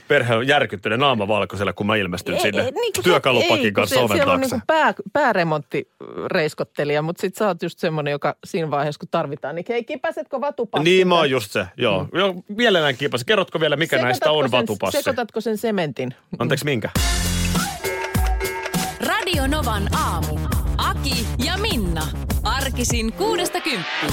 Perhe 0.08 0.34
on 0.34 0.46
järkyttynyt 0.48 0.98
naama 0.98 1.28
valkoisella, 1.28 1.72
kun 1.72 1.86
mä 1.86 1.96
ilmestyn 1.96 2.40
sinne 2.40 2.62
niin 2.62 2.74
kuin 2.74 2.92
se- 2.96 3.02
työkalupakin 3.02 3.64
ei, 3.66 3.72
kanssa 3.72 3.94
se, 3.96 4.00
oven 4.02 4.16
Siellä 4.16 4.32
on 4.32 4.40
taakse. 4.40 4.56
niin 4.56 4.62
pää, 4.66 4.94
pääremonttireiskottelija, 5.12 7.02
mutta 7.02 7.20
sit 7.20 7.34
sä 7.36 7.46
oot 7.46 7.62
just 7.62 7.78
semmoinen, 7.78 8.12
joka 8.12 8.36
siinä 8.44 8.70
vaiheessa, 8.70 8.98
kun 8.98 9.08
tarvitaan, 9.10 9.54
niin 9.54 9.64
hei, 9.68 9.84
kipäsetkö 9.84 10.40
vatupassin? 10.40 10.84
Niin 10.84 11.08
mä 11.08 11.14
oon 11.14 11.30
just 11.30 11.50
se, 11.52 11.66
joo. 11.76 12.04
Mm. 12.04 12.18
joo 12.18 12.34
mielellään 12.48 12.96
kiipas. 12.96 13.24
Kerrotko 13.24 13.60
vielä, 13.60 13.76
mikä 13.76 14.02
näistä 14.02 14.30
on 14.30 14.44
sen, 14.44 14.50
vatupassi? 14.60 14.98
Sekoitatko 14.98 15.40
sen 15.40 15.58
sementin? 15.58 16.14
Anteeksi, 16.38 16.64
minkä? 16.64 16.90
Radio 19.06 19.46
Novan 19.46 19.82
aamu. 19.94 20.38
Aki 20.78 21.26
ja 21.44 21.56
Minna. 21.58 22.06
Arkisin 22.42 23.12
kuudesta 23.12 23.60
kymppiin. 23.60 24.12